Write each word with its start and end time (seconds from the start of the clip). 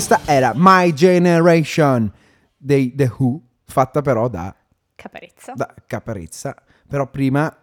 questa 0.00 0.20
era 0.32 0.52
My 0.54 0.94
Generation 0.94 2.10
dei 2.56 2.94
The 2.94 3.12
Who, 3.18 3.38
fatta 3.66 4.00
però 4.00 4.28
da, 4.28 4.54
Caparezza. 4.94 5.52
da 5.54 5.74
Caparezza. 5.86 6.54
Però 6.88 7.06
prima 7.10 7.54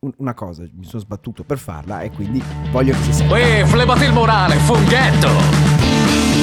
un- 0.00 0.12
una 0.18 0.34
cosa, 0.34 0.62
mi 0.74 0.84
sono 0.84 1.00
sbattuto 1.00 1.42
per 1.42 1.56
farla 1.56 2.02
e 2.02 2.10
quindi 2.10 2.42
voglio 2.70 2.92
che 2.92 3.02
si 3.02 3.12
senta. 3.14 3.32
Uè, 3.32 3.64
flebati 3.64 4.04
il 4.04 4.12
morale, 4.12 4.56
funghetto! 4.56 6.36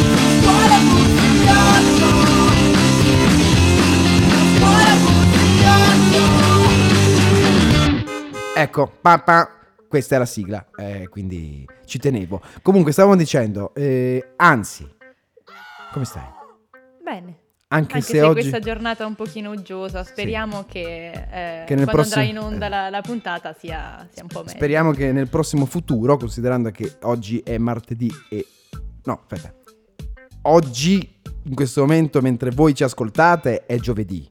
Ecco, 8.56 8.92
papà, 9.02 9.50
questa 9.88 10.16
è 10.16 10.18
la 10.20 10.26
sigla, 10.26 10.66
eh, 10.76 11.08
quindi 11.10 11.66
ci 11.86 11.98
tenevo. 12.00 12.42
Comunque, 12.62 12.92
stavamo 12.92 13.16
dicendo, 13.16 13.74
eh, 13.74 14.34
anzi, 14.38 14.88
come 15.94 16.06
stai? 16.06 16.24
Bene. 17.02 17.38
Anche, 17.68 17.94
Anche 17.96 18.02
se, 18.02 18.14
se, 18.14 18.22
oggi... 18.22 18.40
questa 18.42 18.60
giornata 18.60 19.04
è 19.04 19.08
un 19.08 19.16
pochino 19.16 19.52
uggiosa, 19.52 20.04
speriamo 20.04 20.66
che, 20.68 21.12
eh, 21.12 21.64
Che 21.66 21.74
quando 21.74 21.92
prossimo- 21.92 22.22
andrà 22.22 22.24
in 22.24 22.38
onda 22.40 22.68
la, 22.68 22.90
la 22.90 23.02
puntata 23.02 23.54
sia, 23.54 24.08
sia 24.12 24.22
un 24.22 24.28
po' 24.28 24.40
meglio. 24.40 24.56
Speriamo 24.56 24.92
che 24.92 25.12
nel 25.12 25.28
prossimo 25.28 25.66
futuro, 25.66 26.18
considerando 26.18 26.70
che 26.70 26.98
oggi 27.04 27.40
è 27.40 27.58
martedì 27.58 28.12
e... 28.30 28.46
No, 29.06 29.22
aspetta. 29.22 29.54
Oggi, 30.44 31.20
in 31.44 31.56
questo 31.56 31.82
momento, 31.82 32.22
mentre 32.22 32.52
voi 32.52 32.76
ci 32.76 32.84
ascoltate, 32.84 33.66
è 33.66 33.78
giovedì. 33.78 34.30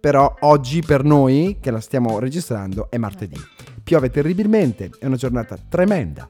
Però 0.00 0.34
oggi 0.40 0.80
per 0.80 1.04
noi, 1.04 1.58
che 1.60 1.70
la 1.70 1.80
stiamo 1.80 2.18
registrando, 2.18 2.88
è 2.90 2.96
martedì. 2.96 3.36
Piove 3.82 4.08
terribilmente, 4.10 4.90
è 4.98 5.06
una 5.06 5.16
giornata 5.16 5.58
tremenda. 5.68 6.28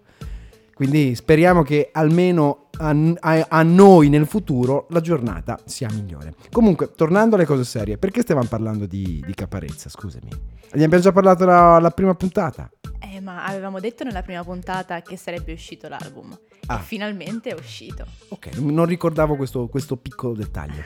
Quindi 0.74 1.14
speriamo 1.14 1.62
che 1.62 1.90
almeno 1.92 2.67
a, 2.78 2.94
a- 3.20 3.46
a 3.48 3.62
noi 3.62 4.08
nel 4.08 4.26
futuro 4.26 4.86
la 4.90 5.00
giornata 5.00 5.58
sia 5.64 5.88
migliore. 5.92 6.34
Comunque, 6.50 6.92
tornando 6.94 7.36
alle 7.36 7.44
cose 7.44 7.64
serie, 7.64 7.98
perché 7.98 8.22
stavamo 8.22 8.46
parlando 8.48 8.86
di, 8.86 9.22
di 9.24 9.34
Caparezza? 9.34 9.88
Scusami. 9.88 10.28
Ne 10.72 10.84
abbiamo 10.84 11.02
già 11.02 11.12
parlato 11.12 11.44
la, 11.44 11.78
la 11.78 11.90
prima 11.90 12.14
puntata. 12.14 12.70
Eh, 13.00 13.20
ma 13.20 13.44
avevamo 13.44 13.80
detto 13.80 14.04
nella 14.04 14.22
prima 14.22 14.42
puntata 14.44 15.00
che 15.02 15.16
sarebbe 15.16 15.52
uscito 15.52 15.88
l'album. 15.88 16.36
Ah. 16.66 16.76
E 16.76 16.82
finalmente 16.82 17.50
è 17.50 17.54
uscito. 17.54 18.04
Ok, 18.28 18.56
non 18.58 18.74
non 18.74 18.84
ricordavo 18.86 19.36
questo, 19.36 19.68
questo 19.68 19.96
piccolo 19.96 20.34
dettaglio. 20.34 20.82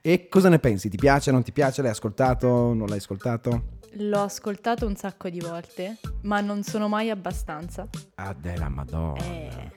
E 0.00 0.28
cosa 0.28 0.48
ne 0.48 0.58
pensi? 0.58 0.88
Ti 0.88 0.96
piace, 0.96 1.30
non 1.30 1.42
ti 1.42 1.52
piace? 1.52 1.82
L'hai 1.82 1.90
ascoltato? 1.90 2.72
Non 2.72 2.86
l'hai 2.88 2.98
ascoltato? 2.98 3.80
L'ho 3.96 4.22
ascoltato 4.22 4.86
un 4.86 4.96
sacco 4.96 5.28
di 5.28 5.38
volte, 5.38 5.98
ma 6.22 6.40
non 6.40 6.62
sono 6.62 6.88
mai 6.88 7.10
abbastanza. 7.10 7.86
Ah, 8.14 8.32
della 8.32 8.70
madonna. 8.70 9.20
Eh, 9.22 9.70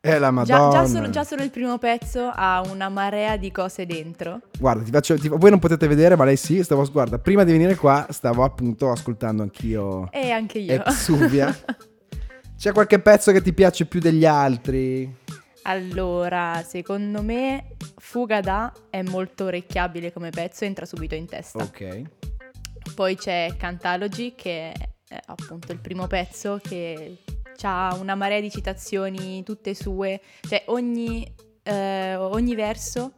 È 0.00 0.16
la 0.16 0.26
già, 0.26 0.30
madonna. 0.30 0.70
già 0.70 0.86
solo, 0.86 1.10
già 1.10 1.24
solo 1.24 1.42
il 1.42 1.50
primo 1.50 1.76
pezzo 1.78 2.30
ha 2.32 2.62
una 2.70 2.88
marea 2.88 3.36
di 3.36 3.50
cose 3.50 3.84
dentro. 3.84 4.42
Guarda, 4.56 4.84
ti 4.84 4.90
faccio, 4.92 5.18
ti- 5.18 5.28
voi 5.28 5.50
non 5.50 5.58
potete 5.58 5.88
vedere, 5.88 6.14
ma 6.14 6.24
lei 6.24 6.36
sì. 6.36 6.62
Stavo, 6.62 6.88
guarda, 6.90 7.18
prima 7.18 7.42
di 7.42 7.50
venire 7.50 7.74
qua 7.74 8.06
stavo 8.10 8.44
appunto 8.44 8.90
ascoltando 8.90 9.42
anch'io 9.42 10.08
E 10.12 10.30
anche 10.30 10.58
io. 10.60 10.84
Exuvia. 10.84 11.52
C'è 12.56 12.72
qualche 12.72 13.00
pezzo 13.00 13.32
che 13.32 13.42
ti 13.42 13.52
piace 13.52 13.86
più 13.86 14.00
degli 14.00 14.24
altri? 14.24 15.14
allora, 15.62 16.62
secondo 16.66 17.20
me 17.22 17.76
Fuga 17.96 18.40
da 18.40 18.72
è 18.88 19.02
molto 19.02 19.44
orecchiabile 19.44 20.12
come 20.12 20.30
pezzo, 20.30 20.64
entra 20.64 20.86
subito 20.86 21.14
in 21.14 21.26
testa. 21.26 21.58
Ok. 21.62 22.02
Poi 22.94 23.16
c'è 23.16 23.52
Cantalogy 23.58 24.34
che 24.34 24.72
è 25.08 25.18
appunto 25.26 25.72
il 25.72 25.78
primo 25.78 26.06
pezzo 26.06 26.58
che 26.62 27.18
ha 27.66 27.96
una 28.00 28.14
marea 28.14 28.40
di 28.40 28.50
citazioni 28.50 29.42
tutte 29.42 29.74
sue, 29.74 30.20
cioè 30.40 30.62
ogni, 30.66 31.26
eh, 31.62 32.14
ogni 32.16 32.54
verso 32.54 33.12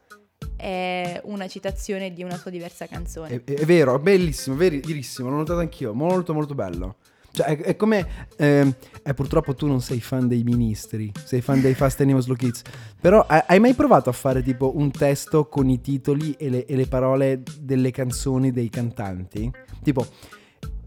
è 0.56 1.20
una 1.24 1.48
citazione 1.48 2.12
di 2.12 2.22
una 2.22 2.36
sua 2.36 2.50
diversa 2.50 2.86
canzone. 2.86 3.42
È, 3.44 3.44
è 3.44 3.64
vero, 3.64 3.96
è 3.96 3.98
bellissimo, 3.98 4.56
veri- 4.56 4.80
verissimo, 4.80 5.30
l'ho 5.30 5.36
notato 5.36 5.60
anch'io, 5.60 5.94
molto 5.94 6.34
molto 6.34 6.54
bello. 6.54 6.96
Cioè, 7.32 7.46
è, 7.46 7.58
è 7.60 7.76
come... 7.76 8.26
ehm, 8.36 8.74
eh, 9.02 9.14
purtroppo 9.14 9.54
tu 9.54 9.66
non 9.66 9.80
sei 9.80 10.00
fan 10.00 10.26
dei 10.26 10.42
ministri, 10.42 11.12
sei 11.24 11.40
fan 11.40 11.60
dei 11.60 11.74
Fast 11.74 12.00
Animals 12.00 12.24
Slow 12.24 12.36
Kids, 12.36 12.62
però 13.00 13.24
hai 13.26 13.60
mai 13.60 13.74
provato 13.74 14.10
a 14.10 14.12
fare 14.12 14.42
tipo 14.42 14.76
un 14.76 14.90
testo 14.90 15.46
con 15.46 15.68
i 15.68 15.80
titoli 15.80 16.32
e 16.32 16.50
le, 16.50 16.66
e 16.66 16.76
le 16.76 16.86
parole 16.86 17.42
delle 17.58 17.90
canzoni 17.92 18.50
dei 18.50 18.68
cantanti? 18.68 19.50
Tipo, 19.82 20.06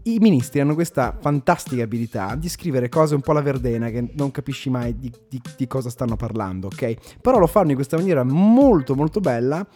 i 0.06 0.18
ministri 0.18 0.60
hanno 0.60 0.74
questa 0.74 1.16
fantastica 1.20 1.82
abilità 1.82 2.34
di 2.34 2.48
scrivere 2.48 2.88
cose 2.88 3.14
un 3.14 3.20
po' 3.22 3.30
alla 3.30 3.40
verdena 3.42 3.88
che 3.90 4.10
non 4.14 4.30
capisci 4.30 4.68
mai 4.70 4.98
di, 4.98 5.10
di- 5.28 5.40
di 5.56 5.66
cosa 5.66 5.88
stanno 5.90 6.16
parlando, 6.16 6.66
ok? 6.66 7.18
Però 7.20 7.38
lo 7.38 7.46
fanno 7.46 7.70
in 7.70 7.74
questa 7.76 7.96
maniera 7.96 8.22
molto 8.22 8.94
molto 8.94 9.20
bella 9.20 9.66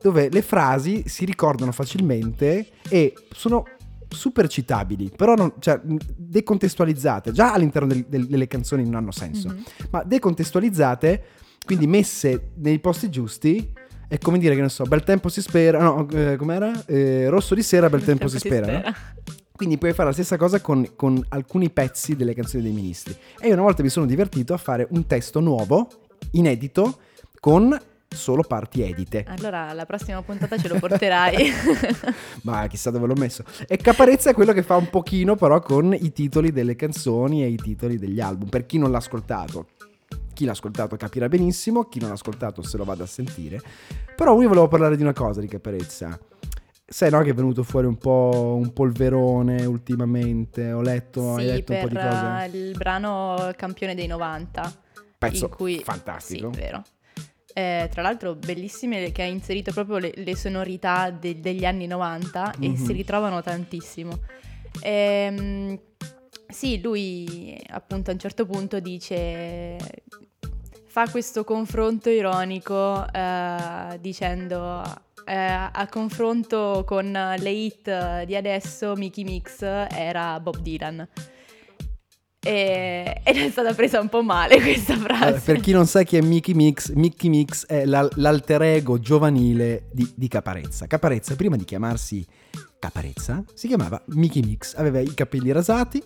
dove 0.00 0.28
le 0.28 0.42
frasi 0.42 1.04
si 1.06 1.24
ricordano 1.24 1.72
facilmente 1.72 2.66
e 2.88 3.14
sono 3.30 3.64
super 4.08 4.48
citabili, 4.48 5.10
però 5.14 5.34
non- 5.34 5.52
cioè, 5.58 5.80
decontestualizzate, 5.82 7.32
già 7.32 7.52
all'interno 7.52 7.88
del- 7.88 8.06
del- 8.08 8.26
delle 8.26 8.46
canzoni 8.46 8.84
non 8.84 8.94
hanno 8.96 9.10
senso, 9.12 9.48
Mhm. 9.48 9.62
ma 9.90 10.02
decontestualizzate, 10.04 11.22
quindi 11.64 11.86
messe 11.86 12.50
nei 12.56 12.78
posti 12.78 13.08
giusti, 13.10 13.72
è 14.08 14.18
come 14.18 14.38
dire 14.38 14.54
che 14.54 14.60
non 14.60 14.70
so, 14.70 14.84
bel 14.84 15.02
tempo 15.02 15.28
si 15.28 15.42
spera, 15.42 15.82
no, 15.82 16.08
eh, 16.10 16.36
com'era? 16.36 16.84
Eh, 16.86 17.28
rosso 17.28 17.54
di 17.56 17.62
sera, 17.62 17.88
bel 17.90 18.04
tempo, 18.04 18.28
si 18.28 18.38
spera, 18.38 18.70
no? 18.72 18.82
Quindi 19.56 19.78
puoi 19.78 19.94
fare 19.94 20.08
la 20.08 20.14
stessa 20.14 20.36
cosa 20.36 20.60
con, 20.60 20.92
con 20.94 21.24
alcuni 21.30 21.70
pezzi 21.70 22.14
delle 22.14 22.34
canzoni 22.34 22.62
dei 22.62 22.72
ministri. 22.72 23.16
E 23.40 23.48
io 23.48 23.54
una 23.54 23.62
volta 23.62 23.82
mi 23.82 23.88
sono 23.88 24.04
divertito 24.04 24.52
a 24.52 24.58
fare 24.58 24.86
un 24.90 25.06
testo 25.06 25.40
nuovo, 25.40 25.88
inedito, 26.32 26.98
con 27.40 27.76
solo 28.08 28.42
parti 28.42 28.82
edite. 28.82 29.24
Allora, 29.28 29.72
la 29.72 29.86
prossima 29.86 30.20
puntata 30.22 30.58
ce 30.58 30.68
lo 30.68 30.78
porterai. 30.78 31.50
Ma 32.42 32.66
chissà 32.66 32.90
dove 32.90 33.06
l'ho 33.06 33.14
messo. 33.14 33.44
E 33.66 33.76
Caparezza 33.76 34.30
è 34.30 34.34
quello 34.34 34.52
che 34.52 34.62
fa 34.62 34.76
un 34.76 34.90
pochino 34.90 35.36
però 35.36 35.60
con 35.60 35.94
i 35.94 36.12
titoli 36.12 36.52
delle 36.52 36.76
canzoni 36.76 37.42
e 37.42 37.48
i 37.48 37.56
titoli 37.56 37.98
degli 37.98 38.20
album. 38.20 38.48
Per 38.48 38.66
chi 38.66 38.78
non 38.78 38.90
l'ha 38.90 38.98
ascoltato. 38.98 39.68
Chi 40.32 40.44
l'ha 40.44 40.52
ascoltato 40.52 40.96
capirà 40.96 41.28
benissimo, 41.28 41.84
chi 41.84 41.98
non 41.98 42.08
l'ha 42.08 42.14
ascoltato 42.14 42.62
se 42.62 42.76
lo 42.76 42.84
vada 42.84 43.04
a 43.04 43.06
sentire. 43.06 43.60
Però 44.14 44.40
io 44.40 44.48
volevo 44.48 44.68
parlare 44.68 44.96
di 44.96 45.02
una 45.02 45.14
cosa 45.14 45.40
di 45.40 45.46
Caparezza. 45.46 46.18
Sai 46.88 47.10
no 47.10 47.20
che 47.22 47.30
è 47.30 47.34
venuto 47.34 47.64
fuori 47.64 47.86
un 47.88 47.96
po' 47.96 48.56
un 48.60 48.72
polverone 48.72 49.64
ultimamente, 49.64 50.70
ho 50.70 50.80
letto, 50.80 51.34
hai 51.34 51.44
sì, 51.44 51.50
letto 51.50 51.72
un 51.72 51.78
po' 51.80 51.88
di 51.88 51.96
cose. 51.96 52.44
eh, 52.44 52.56
il 52.56 52.76
brano 52.76 53.50
Campione 53.56 53.94
dei 53.96 54.06
90. 54.06 54.72
Pezzo 55.18 55.48
cui, 55.48 55.80
fantastico. 55.82 56.52
Sì, 56.52 56.60
vero. 56.60 56.84
Eh, 57.52 57.88
tra 57.90 58.02
l'altro 58.02 58.34
bellissime 58.36 59.10
che 59.10 59.22
ha 59.22 59.26
inserito 59.26 59.72
proprio 59.72 59.98
le, 59.98 60.12
le 60.14 60.36
sonorità 60.36 61.10
de- 61.10 61.40
degli 61.40 61.64
anni 61.64 61.86
90 61.88 62.52
e 62.60 62.68
Mhm. 62.68 62.76
si 62.76 62.92
ritrovano 62.92 63.42
tantissimo. 63.42 64.20
Ehm, 64.82 65.76
sì, 66.48 66.80
lui 66.80 67.58
appunto 67.70 68.10
a 68.10 68.12
un 68.12 68.18
certo 68.20 68.46
punto 68.46 68.78
dice, 68.78 69.76
fa 70.84 71.08
questo 71.08 71.42
confronto 71.42 72.10
ironico 72.10 73.04
eh, 73.10 73.98
dicendo 74.00 74.84
eh, 75.26 75.34
a 75.34 75.86
confronto 75.90 76.84
con 76.86 77.10
le 77.10 77.50
hit 77.50 78.22
di 78.24 78.36
adesso 78.36 78.94
Mickey 78.96 79.24
Mix 79.24 79.60
era 79.62 80.38
Bob 80.40 80.58
Dylan. 80.58 81.06
E- 82.40 83.20
ed 83.24 83.36
è 83.36 83.50
stata 83.50 83.74
presa 83.74 83.98
un 84.00 84.08
po' 84.08 84.22
male 84.22 84.60
questa 84.60 84.96
frase. 84.96 85.24
Allora, 85.24 85.40
per 85.40 85.60
chi 85.60 85.72
non 85.72 85.86
sa 85.86 86.04
chi 86.04 86.16
è 86.16 86.20
Mickey 86.20 86.54
Mix, 86.54 86.92
Mickey 86.92 87.28
Mix 87.28 87.66
è 87.66 87.84
la- 87.84 88.08
l'alter 88.14 88.62
ego 88.62 89.00
giovanile 89.00 89.88
di, 89.92 90.08
di 90.14 90.28
Caparezza. 90.28 90.86
Caparezza, 90.86 91.34
prima 91.34 91.56
di 91.56 91.64
chiamarsi 91.64 92.24
Caparezza, 92.78 93.42
si 93.52 93.66
chiamava 93.66 94.00
Mickey 94.10 94.42
Mix. 94.44 94.76
Aveva 94.76 95.00
i 95.00 95.12
capelli 95.12 95.50
rasati, 95.50 96.00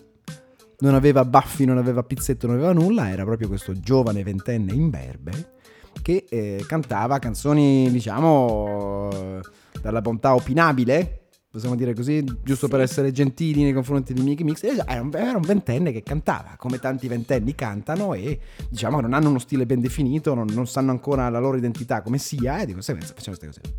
non 0.79 0.95
aveva 0.95 1.23
baffi, 1.25 1.65
non 1.65 1.77
aveva 1.77 2.01
pizzetto, 2.01 2.47
non 2.47 2.55
aveva 2.55 2.73
nulla. 2.73 3.09
Era 3.09 3.23
proprio 3.23 3.47
questo 3.47 3.79
giovane 3.79 4.23
ventenne 4.23 4.73
imberbe 4.73 5.59
che 6.01 6.25
eh, 6.29 6.63
cantava 6.67 7.19
canzoni, 7.19 7.89
diciamo, 7.91 9.39
dalla 9.81 10.01
bontà 10.01 10.35
opinabile. 10.35 11.17
Possiamo 11.51 11.75
dire 11.75 11.93
così, 11.93 12.23
giusto 12.43 12.67
Sì. 12.67 12.71
per 12.71 12.79
essere 12.79 13.11
gentili 13.11 13.63
nei 13.63 13.73
confronti 13.73 14.13
di 14.13 14.21
Mickey 14.21 14.45
Mix. 14.45 14.63
Era 14.63 15.01
un, 15.01 15.11
era 15.13 15.35
un 15.35 15.41
ventenne 15.41 15.91
che 15.91 16.01
cantava, 16.01 16.55
come 16.57 16.79
tanti 16.79 17.09
ventenni 17.09 17.53
cantano 17.55 18.13
e 18.13 18.39
diciamo 18.69 18.95
che 18.97 19.01
non 19.01 19.13
hanno 19.13 19.27
uno 19.27 19.39
stile 19.39 19.65
ben 19.65 19.81
definito, 19.81 20.33
non, 20.33 20.47
non 20.53 20.65
sanno 20.65 20.91
ancora 20.91 21.27
la 21.27 21.39
loro 21.39 21.57
identità 21.57 22.01
come 22.01 22.19
sia 22.19 22.61
e 22.61 22.65
di 22.65 22.71
conseguenza 22.71 23.13
facciamo 23.13 23.35
queste 23.35 23.61
cose. 23.61 23.75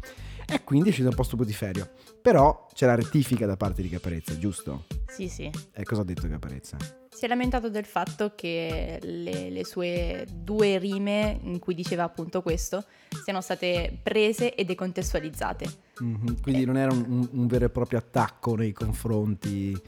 E 0.47 0.65
quindi 0.65 0.89
è 0.89 0.91
uscito 0.91 1.09
un 1.09 1.15
po' 1.15 1.23
stuputiferio. 1.23 1.89
Però 2.21 2.67
c'è 2.75 2.85
la 2.85 2.95
rettifica 2.95 3.47
da 3.47 3.57
parte 3.57 3.81
di 3.81 3.89
Caparezza, 3.89 4.37
giusto? 4.37 4.85
Sì, 5.07 5.29
sì. 5.29 5.51
E 5.73 5.85
cosa 5.85 6.03
ha 6.03 6.05
detto 6.05 6.29
Caparezza? 6.29 6.77
Si 7.15 7.27
è 7.27 7.29
lamentato 7.29 7.69
del 7.69 7.85
fatto 7.85 8.33
che 8.35 8.99
le, 9.01 9.51
le 9.51 9.65
sue 9.65 10.27
due 10.33 10.79
rime 10.79 11.39
in 11.45 11.59
cui 11.61 11.75
diceva 11.75 12.03
appunto 12.05 12.43
questo 12.43 12.85
siano 13.23 13.41
state 13.41 13.97
prese 14.03 14.55
e 14.55 14.65
decontestualizzate. 14.65 15.67
Mhm, 16.01 16.41
Quindi 16.43 16.65
non 16.65 16.77
era 16.79 16.93
un, 16.93 17.05
un- 17.07 17.29
un 17.31 17.47
vero 17.47 17.67
e 17.67 17.69
proprio 17.69 17.99
attacco 18.01 18.57
nei 18.57 18.73
confronti 18.73 19.79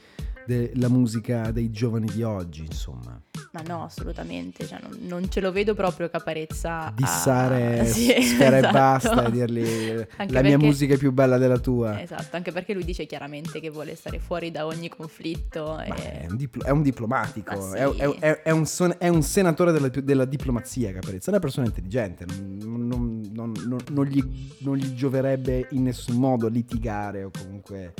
della 0.46 0.88
musica 0.88 1.50
dei 1.50 1.70
giovani 1.70 2.08
di 2.12 2.22
oggi, 2.22 2.64
insomma. 2.64 3.20
Ma 3.52 3.60
no, 3.66 3.84
assolutamente, 3.84 4.66
cioè, 4.66 4.80
non, 4.82 4.98
non 5.02 5.30
ce 5.30 5.40
lo 5.40 5.52
vedo 5.52 5.74
proprio 5.74 6.08
Caparezza 6.10 6.86
a- 6.86 6.92
Dissare 6.94 7.84
Sì, 7.86 8.10
sfera 8.22 8.58
esatto. 8.58 8.68
e 8.76 8.78
basta 8.78 9.24
e 9.26 9.30
dirgli 9.30 9.60
Anche 10.16 10.32
la 10.32 10.40
mia 10.40 10.50
perché- 10.52 10.56
musica 10.66 10.94
è 10.94 10.98
più 10.98 11.12
bella 11.12 11.38
della 11.38 11.58
tua. 11.58 12.00
Esatto, 12.02 12.34
anche 12.36 12.50
perché 12.52 12.74
lui 12.74 12.84
dice 12.84 13.06
chiaramente 13.06 13.60
che 13.60 13.70
vuole 13.70 13.94
stare 13.94 14.18
fuori 14.18 14.50
da 14.50 14.66
ogni 14.66 14.88
conflitto. 14.88 15.78
E- 15.80 15.86
è, 16.22 16.26
un 16.28 16.36
diplo- 16.36 16.64
è 16.64 16.70
un 16.70 16.82
diplomatico, 16.82 17.70
sì. 17.70 17.76
è- 17.76 17.88
è- 18.18 18.42
è 18.42 18.50
un, 18.50 18.66
son- 18.66 18.96
è 18.98 19.08
un 19.08 19.22
senatore 19.22 19.70
della, 19.72 19.88
della 19.88 20.24
diplomazia, 20.24 20.92
Caparezza. 20.92 21.26
È 21.26 21.30
una 21.30 21.38
persona 21.40 21.66
intelligente, 21.66 22.24
non, 22.26 22.86
non- 22.88 23.20
non- 23.32 23.52
non- 23.66 23.80
non 23.90 24.04
gli, 24.06 24.22
non 24.60 24.76
gli 24.76 24.92
gioverebbe 24.94 25.68
in 25.70 25.84
nessun 25.84 26.16
modo 26.16 26.48
litigare 26.48 27.22
o 27.24 27.30
comunque 27.30 27.94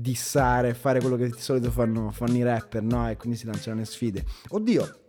dissare, 0.00 0.74
fare 0.74 1.00
quello 1.00 1.16
che 1.16 1.28
di 1.28 1.40
solito 1.40 1.70
fanno, 1.70 2.12
fanno 2.12 2.36
i 2.36 2.42
rapper, 2.42 2.82
no? 2.82 3.10
E 3.10 3.16
quindi 3.16 3.36
si 3.36 3.46
lanciano 3.46 3.80
le 3.80 3.84
sfide. 3.84 4.24
Oddio, 4.50 5.00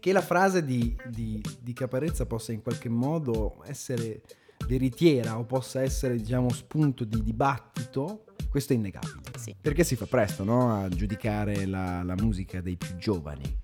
che 0.00 0.12
la 0.12 0.20
frase 0.20 0.64
di, 0.64 0.96
di- 1.08 1.42
di 1.60 1.72
Caparezza 1.72 2.26
possa 2.26 2.52
in 2.52 2.60
qualche 2.60 2.88
modo 2.88 3.62
essere 3.64 4.22
veritiera 4.66 5.38
o 5.38 5.44
possa 5.44 5.82
essere, 5.82 6.16
diciamo, 6.16 6.50
spunto 6.50 7.04
di 7.04 7.22
dibattito, 7.22 8.24
questo 8.48 8.72
è 8.72 8.76
innegabile. 8.76 9.30
Sì. 9.38 9.54
Perché 9.60 9.84
si 9.84 9.94
fa 9.94 10.06
presto, 10.06 10.42
no? 10.42 10.74
A 10.74 10.88
giudicare 10.88 11.66
la, 11.66 12.02
la 12.02 12.14
musica 12.14 12.60
dei 12.60 12.76
più 12.76 12.96
giovani. 12.96 13.58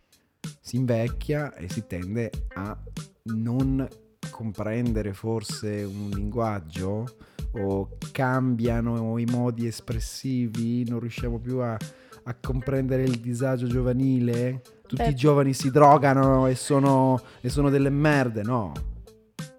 Si 0.60 0.76
invecchia 0.76 1.54
e 1.54 1.68
si 1.68 1.86
tende 1.86 2.30
a 2.54 2.76
non 3.24 3.86
comprendere 4.30 5.12
forse 5.12 5.82
un 5.82 6.10
linguaggio 6.10 7.34
o 7.58 7.96
cambiano 8.12 9.18
i 9.18 9.24
modi 9.24 9.66
espressivi, 9.66 10.88
non 10.88 11.00
riusciamo 11.00 11.38
più 11.38 11.58
a, 11.58 11.76
a 12.24 12.34
comprendere 12.34 13.02
il 13.02 13.20
disagio 13.20 13.66
giovanile. 13.66 14.62
Tutti 14.86 15.02
Beh. 15.02 15.10
i 15.10 15.14
giovani 15.14 15.52
si 15.52 15.70
drogano 15.70 16.46
e 16.46 16.54
sono, 16.54 17.20
e 17.40 17.48
sono 17.48 17.70
delle 17.70 17.90
merde, 17.90 18.42
no? 18.42 18.72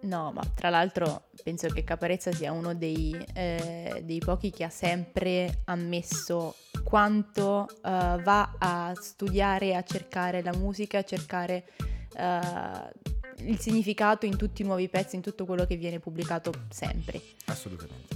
No, 0.01 0.31
ma 0.31 0.41
tra 0.53 0.69
l'altro 0.69 1.29
penso 1.43 1.67
che 1.67 1.83
Caparezza 1.83 2.31
sia 2.31 2.51
uno 2.51 2.73
dei, 2.73 3.17
eh, 3.33 4.01
dei 4.05 4.19
pochi 4.19 4.51
che 4.51 4.63
ha 4.63 4.69
sempre 4.69 5.63
ammesso 5.65 6.55
quanto 6.83 7.67
eh, 7.67 8.21
va 8.23 8.55
a 8.57 8.93
studiare, 8.95 9.75
a 9.75 9.83
cercare 9.83 10.41
la 10.41 10.53
musica, 10.55 10.99
a 10.99 11.03
cercare 11.03 11.65
eh, 12.15 12.39
il 13.39 13.59
significato 13.59 14.25
in 14.25 14.35
tutti 14.35 14.61
i 14.61 14.65
nuovi 14.65 14.89
pezzi, 14.89 15.15
in 15.15 15.21
tutto 15.21 15.45
quello 15.45 15.65
che 15.65 15.75
viene 15.75 15.99
pubblicato 15.99 16.51
sempre. 16.69 17.21
Assolutamente. 17.45 18.15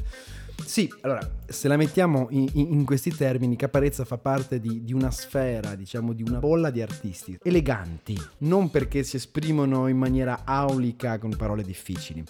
Sì, 0.66 0.92
allora, 1.02 1.28
se 1.48 1.68
la 1.68 1.76
mettiamo 1.76 2.28
in, 2.30 2.48
in- 2.54 2.86
questi 2.86 3.10
termini, 3.14 3.56
Caparezza 3.56 4.06
fa 4.06 4.18
parte 4.18 4.60
di, 4.60 4.84
di 4.84 4.94
una 4.94 5.12
sfera, 5.12 5.76
diciamo, 5.76 6.14
di 6.14 6.24
una 6.24 6.40
bolla 6.40 6.70
di 6.70 6.82
artisti 6.82 7.38
eleganti, 7.42 8.18
non 8.40 8.70
perché 8.70 9.04
si 9.04 9.18
esprimono 9.18 9.88
in 9.88 9.98
maniera 9.98 10.44
aulica 10.46 11.18
con 11.18 11.36
parole 11.36 11.64
difficili, 11.64 12.24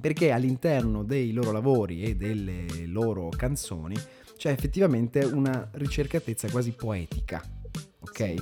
perché 0.00 0.30
all'interno 0.30 1.02
dei 1.02 1.32
loro 1.32 1.50
lavori 1.50 2.02
e 2.02 2.14
delle 2.14 2.66
loro 2.86 3.30
canzoni 3.30 3.96
c'è 4.36 4.50
effettivamente 4.50 5.24
una 5.24 5.68
ricercatezza 5.72 6.48
quasi 6.48 6.72
poetica, 6.72 7.42
ok? 8.00 8.34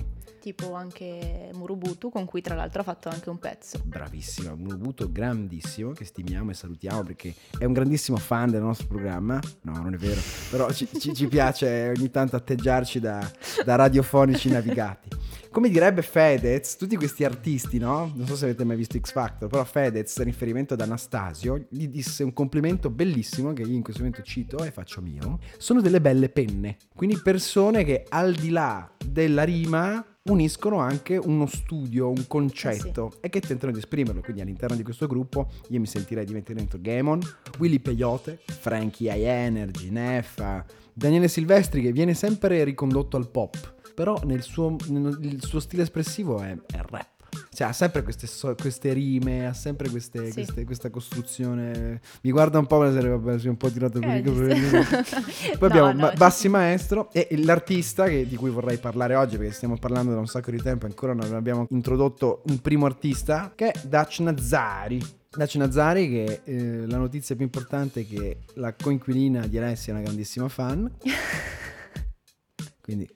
Tipo 0.44 0.74
anche 0.74 1.48
Murubutu, 1.54 2.10
con 2.10 2.26
cui 2.26 2.42
tra 2.42 2.54
l'altro 2.54 2.82
ha 2.82 2.84
fatto 2.84 3.08
anche 3.08 3.30
un 3.30 3.38
pezzo. 3.38 3.80
bravissima, 3.82 4.50
avuto 4.50 5.10
grandissimo 5.10 5.92
che 5.92 6.04
stimiamo 6.04 6.50
e 6.50 6.54
salutiamo 6.54 7.02
perché 7.02 7.34
è 7.56 7.64
un 7.64 7.72
grandissimo 7.72 8.18
fan 8.18 8.50
del 8.50 8.60
nostro 8.60 8.86
programma. 8.86 9.40
No, 9.62 9.72
non 9.72 9.94
è 9.94 9.96
vero, 9.96 10.20
però 10.50 10.70
ci, 10.70 10.86
ci- 10.98 11.14
ci 11.14 11.28
piace 11.28 11.94
ogni 11.96 12.10
tanto 12.10 12.36
atteggiarci 12.36 13.00
da, 13.00 13.26
da 13.64 13.76
radiofonici 13.76 14.50
navigati. 14.50 15.08
Come 15.50 15.70
direbbe 15.70 16.02
Fedez, 16.02 16.76
tutti 16.76 16.96
questi 16.96 17.24
artisti, 17.24 17.78
no? 17.78 18.12
Non 18.14 18.26
so 18.26 18.36
se 18.36 18.44
avete 18.44 18.64
mai 18.64 18.76
visto 18.76 18.98
X 18.98 19.12
Factor, 19.12 19.48
però 19.48 19.64
Fedez, 19.64 20.14
in 20.18 20.24
riferimento 20.24 20.74
ad 20.74 20.82
Anastasio, 20.82 21.68
gli 21.70 21.88
disse 21.88 22.22
un 22.22 22.34
complimento 22.34 22.90
bellissimo 22.90 23.54
che 23.54 23.62
io 23.62 23.72
in 23.72 23.82
questo 23.82 24.02
momento 24.02 24.22
cito 24.22 24.62
e 24.62 24.70
faccio 24.70 25.00
mio. 25.00 25.38
Sono 25.56 25.80
delle 25.80 26.02
belle 26.02 26.28
penne, 26.28 26.76
quindi 26.94 27.16
persone 27.16 27.82
che 27.82 28.04
al 28.10 28.34
di 28.34 28.50
là 28.50 28.92
della 29.06 29.44
rima 29.44 30.04
uniscono 30.30 30.78
anche 30.78 31.16
uno 31.16 31.46
studio, 31.46 32.08
un 32.08 32.26
concetto 32.26 33.12
e 33.20 33.28
che 33.28 33.40
tentano 33.40 33.72
di 33.72 33.78
esprimerlo. 33.78 34.22
Quindi 34.22 34.40
all'interno 34.40 34.76
di 34.76 34.82
questo 34.82 35.06
gruppo 35.06 35.50
io 35.68 35.80
mi 35.80 35.86
sentirei 35.86 36.24
di 36.24 36.32
mettere 36.32 36.58
dentro 36.58 36.78
Gamon, 36.80 37.20
Willy 37.58 37.78
Peyote, 37.78 38.40
Frankie 38.46 39.12
High 39.12 39.24
Energy, 39.26 39.90
Neffa, 39.90 40.64
Daniele 40.92 41.28
Silvestri 41.28 41.82
che 41.82 41.92
viene 41.92 42.14
sempre 42.14 42.64
ricondotto 42.64 43.16
al 43.16 43.28
pop, 43.28 43.74
però 43.94 44.18
nel 44.24 44.42
suo, 44.42 44.76
nel- 44.88 45.18
il 45.20 45.44
suo 45.44 45.60
stile 45.60 45.82
espressivo 45.82 46.40
è, 46.40 46.56
è 46.72 46.80
rap. 46.88 47.13
Cioè, 47.54 47.68
ha 47.68 47.72
sempre 47.72 48.02
queste, 48.02 48.26
so- 48.26 48.54
queste 48.54 48.92
rime, 48.92 49.46
ha 49.46 49.52
sempre 49.54 49.88
queste- 49.88 50.26
Sì. 50.26 50.32
queste- 50.32 50.64
questa 50.64 50.90
costruzione. 50.90 52.00
Mi 52.22 52.30
guarda 52.32 52.58
un 52.58 52.66
po' 52.66 52.78
come 52.78 52.92
se 52.92 53.06
vabbè, 53.06 53.38
si 53.38 53.46
è 53.46 53.50
un 53.50 53.56
po' 53.56 53.70
tirato 53.70 53.98
il 53.98 54.04
Eh, 54.04 54.22
giusto. 54.22 54.42
Poi 55.58 55.58
No, 55.60 55.66
abbiamo 55.66 55.92
no, 55.92 55.98
Ma- 55.98 56.12
Bassi 56.12 56.48
Maestro 56.48 57.10
e 57.12 57.28
l'artista 57.44 58.06
che- 58.06 58.26
di 58.26 58.36
cui 58.36 58.50
vorrei 58.50 58.78
parlare 58.78 59.14
oggi 59.14 59.36
perché 59.36 59.52
stiamo 59.52 59.76
parlando 59.78 60.12
da 60.12 60.18
un 60.18 60.26
sacco 60.26 60.50
di 60.50 60.60
tempo 60.60 60.86
e 60.86 60.88
ancora 60.88 61.14
non 61.14 61.32
abbiamo 61.34 61.66
introdotto 61.70 62.42
un 62.48 62.60
primo 62.60 62.86
artista 62.86 63.52
che 63.54 63.70
è 63.70 63.80
Dutch 63.86 64.18
Nazari. 64.20 65.00
Dutch 65.30 65.54
Nazari 65.56 66.08
che 66.08 66.40
eh, 66.44 66.86
la 66.86 66.96
notizia 66.96 67.34
più 67.36 67.44
importante 67.44 68.00
è 68.00 68.06
che 68.06 68.38
la 68.54 68.72
coinquilina 68.74 69.46
di 69.46 69.58
Alessia 69.58 69.92
è 69.92 69.96
una 69.96 70.04
grandissima 70.04 70.48
fan. 70.48 70.90
Quindi 72.80 73.08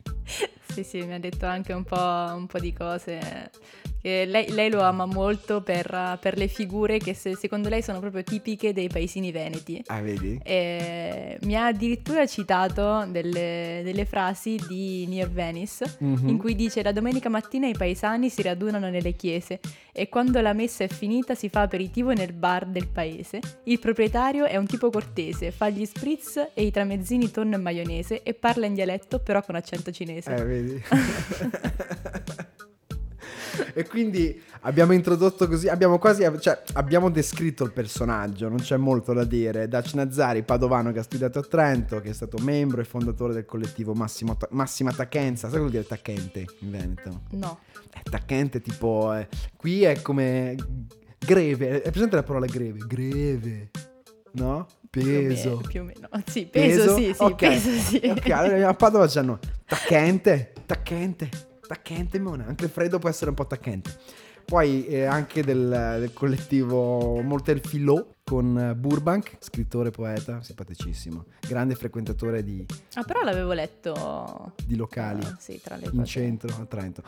Sì, 0.73 0.83
sì, 0.85 1.03
mi 1.05 1.15
ha 1.15 1.19
detto 1.21 1.47
anche 1.47 1.73
un 1.73 1.85
po', 1.85 1.97
un 2.35 2.47
po' 2.47 2.59
di 2.59 2.73
cose. 2.73 3.51
Che 4.09 4.25
lei, 4.25 4.49
lei 4.53 4.71
lo 4.71 4.81
ama 4.81 5.05
molto 5.05 5.61
per, 5.61 6.17
per 6.19 6.39
le 6.39 6.49
figure 6.49 6.97
che 6.97 7.13
se- 7.13 7.37
secondo 7.37 7.69
lei 7.69 7.83
sono 7.83 8.01
proprio 8.01 8.23
tipiche 8.23 8.73
dei 8.73 8.89
paesini 8.89 9.31
veneti. 9.31 9.83
Ah, 9.89 10.01
vedi? 10.01 10.41
E 10.43 11.37
mi 11.43 11.55
ha 11.55 11.67
addirittura 11.67 12.27
citato 12.27 13.05
delle, 13.11 13.83
delle 13.85 14.07
frasi 14.07 14.59
di 14.67 15.05
Near 15.09 15.29
Venice 15.29 15.97
Mhm. 15.99 16.27
in 16.27 16.39
cui 16.39 16.55
dice 16.55 16.83
la 16.83 16.93
domenica 16.93 17.29
mattina 17.29 17.67
i 17.69 17.75
paesani 17.77 18.31
si 18.31 18.41
radunano 18.41 18.89
nelle 18.89 19.13
chiese 19.13 19.61
e 19.93 20.09
quando 20.09 20.41
la 20.41 20.55
messa 20.55 20.85
è 20.85 20.89
finita 20.89 21.35
si 21.35 21.51
fa 21.51 21.61
aperitivo 21.61 22.13
nel 22.15 22.33
bar 22.33 22.65
del 22.65 22.89
paese. 22.89 23.41
Il 23.65 23.79
proprietario 23.79 24.47
è 24.47 24.57
un 24.57 24.65
tipo 24.67 24.89
cortese, 24.89 25.51
fa 25.51 25.69
gli 25.69 25.85
spritz 25.85 26.49
e 26.55 26.63
i 26.65 26.71
tramezzini 26.71 27.31
tonno 27.31 27.57
e 27.57 27.59
maionese 27.59 28.23
e 28.23 28.33
parla 28.33 28.65
in 28.65 28.73
dialetto 28.73 29.19
però 29.19 29.43
con 29.43 29.55
accento 29.55 29.91
cinese. 29.91 30.35
Eh, 30.35 30.45
vedi? 30.45 30.83
e 33.75 33.87
quindi 33.87 34.41
abbiamo 34.61 34.93
introdotto 34.93 35.49
così, 35.49 35.69
abbiamo 35.69 35.99
quasi, 35.99 36.25
cioè, 36.41 36.63
abbiamo 36.75 37.11
descritto 37.11 37.65
il 37.65 37.73
personaggio, 37.73 38.49
non 38.49 38.59
c'è 38.59 38.77
molto 38.77 39.13
da 39.13 39.25
dire. 39.25 39.69
Dutch 39.69 39.95
Nazari, 39.95 40.43
padovano 40.43 40.93
che 40.93 40.99
ha 41.01 41.03
studiato 41.03 41.39
a 41.39 41.43
Trento, 41.43 42.01
che 42.01 42.11
è 42.11 42.13
stato 42.13 42.39
membro 42.39 42.81
e 42.81 42.85
fondatore 42.85 43.33
del 43.35 43.45
collettivo 43.45 43.95
Massimo 43.95 44.37
Massima 44.51 44.93
Tachenza. 44.93 45.49
Sai 45.49 45.59
cosa 45.59 45.59
vuol 45.59 45.71
dire 45.71 45.87
tacchente 45.87 46.47
in 46.61 46.71
Veneto? 46.71 47.23
No. 47.31 47.59
È 47.93 48.03
tacchente 48.03 48.61
tipo, 48.61 49.13
eh, 49.15 49.29
qui 49.57 49.83
è 49.85 50.01
come 50.03 50.55
greve, 51.19 51.83
è 51.83 51.91
presente 51.91 52.17
la 52.17 52.23
parola 52.23 52.47
greve? 52.47 52.79
Greve, 52.87 53.71
no? 54.33 54.67
Più 54.91 55.03
o 55.03 55.05
me- 55.05 55.27
Peso. 55.29 55.61
Più 55.69 55.81
o 55.81 55.85
meno. 55.85 56.09
Sì, 56.27 56.47
peso, 56.47 56.97
sì, 56.97 57.13
sì, 57.15 57.23
Ok. 57.23 57.37
peso 57.37 57.71
sì. 57.71 58.01
Ok, 58.05 58.31
allora 58.31 58.69
a 58.69 58.75
Padova 58.75 59.07
c'hanno 59.07 59.39
tacchente, 59.67 60.53
tacchente, 60.65 61.29
tacchente, 61.69 62.19
mona. 62.19 62.47
Anche 62.47 62.65
il 62.65 62.71
freddo 62.71 62.99
può 62.99 63.09
essere 63.09 63.31
un 63.31 63.37
po' 63.37 63.47
tacchente. 63.47 63.97
Poi 64.45 64.87
eh, 64.87 65.05
anche 65.05 65.43
del, 65.45 65.97
del 66.01 66.13
collettivo 66.15 67.21
Mortel 67.21 67.61
Filò 67.61 68.05
con 68.25 68.75
Burbank, 68.77 69.37
scrittore, 69.41 69.91
poeta, 69.91 70.43
simpaticissimo. 70.43 71.27
Grande 71.47 71.75
frequentatore 71.75 72.43
di, 72.43 72.65
Ah, 72.95 73.05
però 73.05 73.23
l'avevo 73.23 73.53
letto... 73.53 74.55
di 74.65 74.75
locali 74.75 75.23
ah, 75.23 75.37
sì, 75.39 75.61
tra 75.63 75.77
le 75.77 75.85
in 75.85 75.91
cose. 75.99 76.05
centro 76.07 76.49
a 76.59 76.65
Trento. 76.65 77.03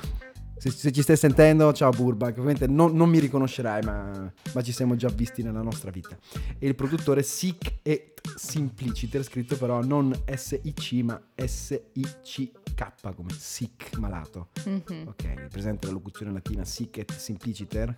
Se, 0.60 0.70
se 0.70 0.92
ci 0.92 1.00
stai 1.00 1.16
sentendo, 1.16 1.72
ciao 1.72 1.88
Burbank. 1.88 2.32
Ovviamente 2.32 2.66
non, 2.66 2.94
non 2.94 3.08
mi 3.08 3.18
riconoscerai, 3.18 3.82
ma, 3.82 4.30
ma 4.52 4.62
ci 4.62 4.72
siamo 4.72 4.94
già 4.94 5.08
visti 5.08 5.42
nella 5.42 5.62
nostra 5.62 5.90
vita. 5.90 6.18
E 6.58 6.66
il 6.66 6.74
produttore 6.74 7.22
Sick 7.22 7.78
et 7.80 8.20
Simpliciter, 8.36 9.24
scritto 9.24 9.56
però 9.56 9.82
non 9.82 10.14
S-I-C, 10.30 11.00
ma 11.02 11.18
S-I-C-K, 11.34 13.14
come 13.14 13.30
sick, 13.34 13.96
malato. 13.96 14.48
Mhm. 14.66 15.06
Ok, 15.06 15.46
presente 15.48 15.86
la 15.86 15.92
locuzione 15.92 16.30
latina 16.30 16.62
Sick 16.66 16.98
et 16.98 17.10
Simpliciter? 17.10 17.86
Me 17.88 17.94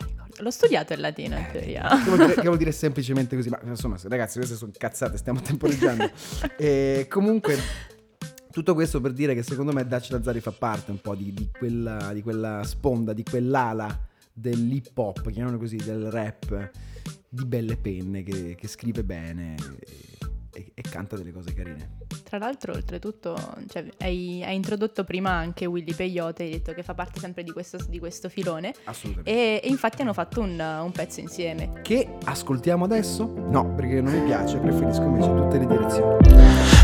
la 0.00 0.04
ricordo. 0.04 0.42
L'ho 0.42 0.50
studiato 0.50 0.94
in 0.94 1.00
latino, 1.00 1.36
in 1.36 1.46
teoria. 1.52 1.86
Che 1.88 2.10
vuol, 2.10 2.18
dire, 2.18 2.34
che 2.34 2.42
vuol 2.42 2.56
dire 2.56 2.72
semplicemente 2.74 3.36
così, 3.36 3.50
ma 3.50 3.60
insomma, 3.66 3.96
ragazzi, 4.08 4.38
queste 4.38 4.56
sono 4.56 4.72
cazzate, 4.76 5.16
stiamo 5.16 5.40
temporeggiando. 5.40 6.10
e 6.58 7.06
comunque, 7.08 7.56
Tutto 8.52 8.74
questo 8.74 9.00
per 9.00 9.14
dire 9.14 9.34
che 9.34 9.42
secondo 9.42 9.72
me 9.72 9.86
Dutch 9.86 10.10
Lazzari 10.10 10.40
fa 10.40 10.52
parte 10.52 10.90
un 10.90 11.00
po' 11.00 11.14
di, 11.14 11.32
di 11.32 11.48
quella, 11.50 12.12
di 12.12 12.20
quella 12.20 12.62
sponda, 12.64 13.14
di 13.14 13.22
quell'ala 13.22 13.98
dell'hip 14.30 14.96
hop, 14.96 15.22
chiamiamolo 15.22 15.56
così, 15.56 15.76
del 15.76 16.10
rap, 16.10 16.70
di 17.30 17.46
belle 17.46 17.78
penne, 17.78 18.22
che, 18.22 18.54
che 18.54 18.68
scrive 18.68 19.04
bene 19.04 19.54
e, 19.54 19.86
e- 20.52 20.72
e 20.74 20.82
canta 20.82 21.16
delle 21.16 21.32
cose 21.32 21.54
carine. 21.54 22.01
Tra 22.32 22.40
l'altro, 22.40 22.72
oltretutto, 22.72 23.36
cioè, 23.68 23.84
hai, 23.98 24.42
hai 24.42 24.54
introdotto 24.54 25.04
prima 25.04 25.32
anche 25.32 25.66
Willy 25.66 25.92
Peyote, 25.92 26.44
hai 26.44 26.50
detto 26.52 26.72
che 26.72 26.82
fa 26.82 26.94
parte 26.94 27.20
sempre 27.20 27.42
di 27.42 27.50
questo, 27.50 27.76
di 27.90 27.98
questo 27.98 28.30
filone. 28.30 28.72
Assolutamente. 28.84 29.30
E, 29.30 29.60
e 29.62 29.68
infatti 29.68 30.00
hanno 30.00 30.14
fatto 30.14 30.40
un, 30.40 30.58
un 30.58 30.92
pezzo 30.92 31.20
insieme. 31.20 31.82
Che 31.82 32.08
ascoltiamo 32.24 32.86
adesso? 32.86 33.30
No, 33.36 33.74
perché 33.74 34.00
non 34.00 34.14
mi 34.14 34.24
piace, 34.24 34.56
preferisco 34.56 35.02
invece 35.02 35.28
tutte 35.28 35.58
le 35.58 35.66
direzioni. 35.66 36.16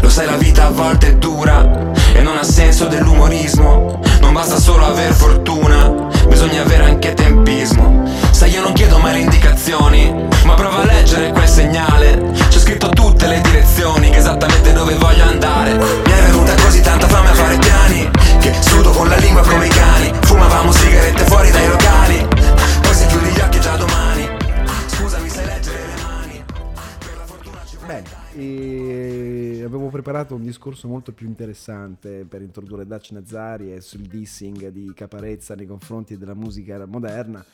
Lo 0.02 0.10
sai 0.10 0.26
la 0.26 0.36
vita 0.36 0.66
a 0.66 0.70
volte 0.70 1.12
è 1.12 1.16
dura 1.16 1.92
e 2.12 2.20
non 2.20 2.36
ha 2.36 2.42
senso 2.42 2.86
dell'umorismo 2.86 4.00
Non 4.20 4.34
basta 4.34 4.58
solo 4.58 4.84
aver 4.84 5.14
fortuna, 5.14 6.10
bisogna 6.28 6.60
avere 6.60 6.84
anche 6.84 7.14
tempismo 7.14 8.04
Sai 8.38 8.52
io 8.52 8.62
non 8.62 8.72
chiedo 8.72 8.98
mai 9.00 9.14
le 9.14 9.18
indicazioni, 9.22 10.12
ma 10.44 10.54
prova 10.54 10.82
a 10.82 10.84
leggere 10.84 11.32
quel 11.32 11.48
segnale. 11.48 12.30
C'è 12.48 12.60
scritto 12.60 12.88
tutte 12.90 13.26
le 13.26 13.40
direzioni, 13.40 14.10
che 14.10 14.18
esattamente 14.18 14.72
dove 14.72 14.94
voglio 14.94 15.24
andare. 15.24 15.74
Mi 15.76 16.12
è 16.12 16.22
venuta 16.22 16.54
così 16.62 16.80
tanta 16.80 17.08
fame 17.08 17.30
a 17.30 17.34
fare 17.34 17.58
piani 17.58 18.08
Che 18.38 18.54
sudo 18.62 18.90
con 18.90 19.08
la 19.08 19.16
lingua 19.16 19.42
come 19.42 19.66
i 19.66 19.68
cani. 19.70 20.12
Fumavamo 20.22 20.70
sigarette 20.70 21.24
fuori 21.24 21.50
dai 21.50 21.66
locali. 21.66 22.28
Poi 22.80 22.94
se 22.94 23.06
chiudi 23.08 23.26
gli 23.26 23.40
occhi 23.40 23.60
già 23.60 23.76
domani. 23.76 24.28
Scusami 24.86 25.28
sai 25.28 25.44
leggere 25.44 25.78
le 25.78 26.02
mani. 26.04 26.44
Per 26.98 27.16
la 27.16 27.24
fortuna 27.24 27.58
ci 27.66 27.76
vuole 27.76 27.92
Bene, 27.92 28.08
e 28.36 29.62
avevo 29.64 29.88
preparato 29.88 30.36
un 30.36 30.44
discorso 30.44 30.86
molto 30.86 31.10
più 31.10 31.26
interessante 31.26 32.24
per 32.24 32.42
introdurre 32.42 32.86
Dutch 32.86 33.10
Nazzari 33.10 33.74
e 33.74 33.80
sul 33.80 34.02
dissing 34.02 34.68
di 34.68 34.92
Caparezza 34.94 35.56
nei 35.56 35.66
confronti 35.66 36.16
della 36.16 36.34
musica 36.34 36.86
moderna. 36.86 37.44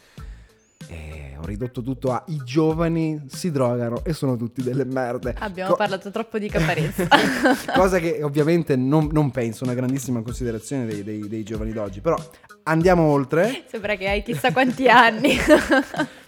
E 0.88 1.36
ho 1.40 1.44
ridotto 1.44 1.82
tutto 1.82 2.12
a 2.12 2.22
i 2.28 2.40
giovani 2.44 3.24
si 3.28 3.50
drogano 3.50 4.02
e 4.04 4.12
sono 4.12 4.36
tutti 4.36 4.62
delle 4.62 4.84
merde. 4.84 5.34
Abbiamo 5.38 5.70
Co- 5.70 5.76
parlato 5.76 6.10
troppo 6.10 6.38
di 6.38 6.48
caparezza. 6.50 7.06
Cosa 7.74 7.98
che 7.98 8.22
ovviamente 8.22 8.76
non, 8.76 9.08
non 9.12 9.30
penso, 9.30 9.64
una 9.64 9.74
grandissima 9.74 10.22
considerazione 10.22 10.86
dei, 10.86 11.02
dei- 11.02 11.28
dei 11.28 11.42
giovani 11.42 11.72
d'oggi. 11.72 12.00
Però 12.00 12.16
andiamo 12.64 13.02
oltre. 13.04 13.64
Sembra 13.68 13.96
che 13.96 14.08
hai 14.08 14.22
chissà 14.22 14.52
quanti 14.52 14.88
anni. 14.88 15.36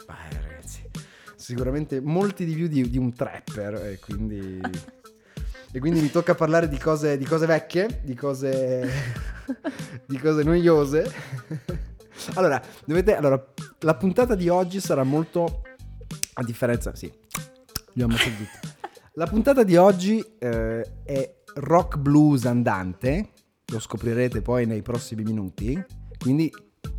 Vai, 0.06 0.28
ragazzi, 0.32 0.80
sicuramente 1.36 2.00
molti 2.00 2.44
di 2.44 2.54
più 2.54 2.66
di, 2.68 2.88
di 2.88 2.98
un 2.98 3.12
trapper 3.14 3.74
e 3.74 3.98
quindi, 3.98 4.60
e 5.72 5.78
quindi 5.78 6.00
mi 6.00 6.10
tocca 6.10 6.34
parlare 6.34 6.68
di 6.68 6.78
cose, 6.78 7.16
di 7.18 7.24
cose 7.24 7.46
vecchie, 7.46 8.00
di 8.02 8.14
cose, 8.14 8.90
di 10.06 10.18
cose 10.18 10.42
noiose. 10.42 11.12
Allora, 12.34 12.62
dovete, 12.84 13.16
allora, 13.16 13.42
la 13.80 13.94
puntata 13.94 14.34
di 14.34 14.48
oggi 14.48 14.80
sarà 14.80 15.02
molto, 15.02 15.62
a 16.34 16.42
differenza, 16.42 16.94
sì, 16.94 17.10
li 17.92 18.02
ho 18.02 18.06
ammazzati 18.06 18.36
tutti. 18.36 18.74
La 19.14 19.26
puntata 19.26 19.62
di 19.62 19.76
oggi 19.76 20.22
eh, 20.38 21.02
è 21.04 21.34
rock 21.54 21.96
blues 21.96 22.44
andante, 22.44 23.30
lo 23.72 23.80
scoprirete 23.80 24.42
poi 24.42 24.66
nei 24.66 24.82
prossimi 24.82 25.22
minuti, 25.22 25.82
quindi 26.18 26.52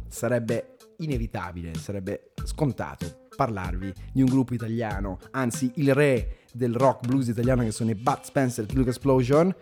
sarebbe 0.08 0.78
inevitabile, 0.98 1.76
sarebbe 1.76 2.32
scontato 2.44 3.28
parlarvi 3.36 3.94
di 4.12 4.22
un 4.22 4.28
gruppo 4.28 4.56
italiano, 4.56 5.20
anzi 5.32 5.72
il 5.76 5.94
re 5.94 6.40
del 6.52 6.74
rock 6.74 7.06
blues 7.06 7.28
italiano 7.28 7.62
che 7.62 7.72
sono 7.72 7.92
i 7.92 7.96
Bud 7.96 8.24
Spencer 8.24 8.66
Luke 8.74 8.90
Explosion. 8.90 9.56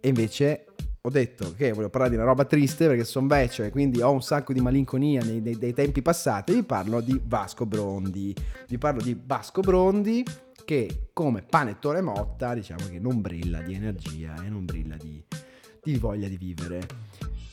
E 0.00 0.08
invece 0.08 0.66
ho 1.06 1.10
detto 1.10 1.52
che 1.54 1.70
voglio 1.72 1.90
parlare 1.90 2.12
di 2.12 2.16
una 2.16 2.24
roba 2.24 2.46
triste 2.46 2.86
perché 2.86 3.04
sono 3.04 3.26
vecchio 3.26 3.62
e 3.64 3.68
quindi 3.70 4.00
ho 4.00 4.10
un 4.10 4.22
sacco 4.22 4.54
di 4.54 4.60
malinconia 4.60 5.22
nei, 5.22 5.40
nei- 5.42 5.58
dei 5.58 5.74
tempi 5.74 6.00
passati 6.00 6.54
vi 6.54 6.62
parlo 6.62 7.02
di 7.02 7.20
Vasco 7.22 7.66
Brondi 7.66 8.34
vi 8.68 8.78
parlo 8.78 9.02
di 9.02 9.20
Vasco 9.22 9.60
Brondi 9.60 10.24
che 10.64 11.08
come 11.12 11.42
panettone 11.42 12.00
motta 12.00 12.54
diciamo 12.54 12.88
che 12.88 12.98
non 12.98 13.20
brilla 13.20 13.60
di 13.60 13.74
energia 13.74 14.34
e 14.42 14.48
non 14.48 14.64
brilla 14.64 14.96
di, 14.96 15.22
di 15.82 15.98
voglia 15.98 16.26
di 16.26 16.38
vivere 16.38 16.80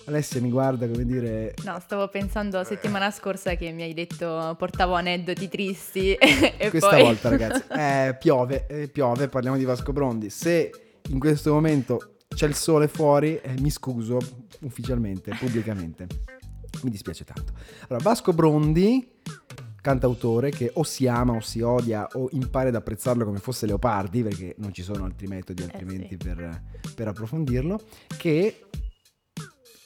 Alessia 0.06 0.40
mi 0.40 0.50
guarda 0.50 0.88
come 0.88 1.06
dire 1.06 1.54
No, 1.66 1.78
stavo 1.82 2.08
pensando 2.08 2.56
la 2.56 2.64
settimana 2.64 3.12
scorsa 3.12 3.56
che 3.56 3.72
mi 3.72 3.82
hai 3.82 3.94
detto 3.94 4.56
portavo 4.58 4.94
aneddoti 4.94 5.50
tristi 5.50 6.14
e 6.16 6.70
Questa 6.70 6.90
poi... 6.90 7.02
volta, 7.02 7.28
ragazzi, 7.28 7.64
eh, 7.70 8.16
piove, 8.18 8.66
eh, 8.68 8.88
piove, 8.88 9.28
parliamo 9.28 9.58
di 9.58 9.64
Vasco 9.66 9.92
Brondi. 9.92 10.30
Se 10.32 10.72
in 11.10 11.20
questo 11.20 11.54
momento 11.54 12.11
c'è 12.34 12.48
il 12.48 12.56
sole 12.56 12.88
fuori, 12.88 13.38
eh, 13.38 13.60
mi 13.60 13.70
scuso 13.70 14.18
ufficialmente, 14.62 15.36
pubblicamente. 15.38 16.08
Mi 16.84 16.90
dispiace 16.90 17.24
tanto. 17.24 17.54
Allora, 17.88 18.04
Vasco 18.04 18.34
Brondi, 18.34 19.20
cantautore 19.82 20.52
che 20.52 20.72
o 20.74 20.84
si 20.84 21.08
ama 21.08 21.34
o 21.34 21.42
si 21.42 21.62
odia 21.62 22.08
o 22.14 22.30
impara 22.32 22.70
ad 22.70 22.76
apprezzarlo 22.76 23.26
come 23.26 23.40
fosse 23.40 23.66
Leopardi, 23.66 24.24
perché 24.24 24.56
non 24.60 24.74
ci 24.74 24.84
sono 24.84 25.04
altri 25.04 25.28
metodi 25.28 25.64
altrimenti 25.64 26.10
sì. 26.10 26.18
per, 26.18 26.64
per 26.96 27.08
approfondirlo, 27.10 27.82
che 28.18 28.68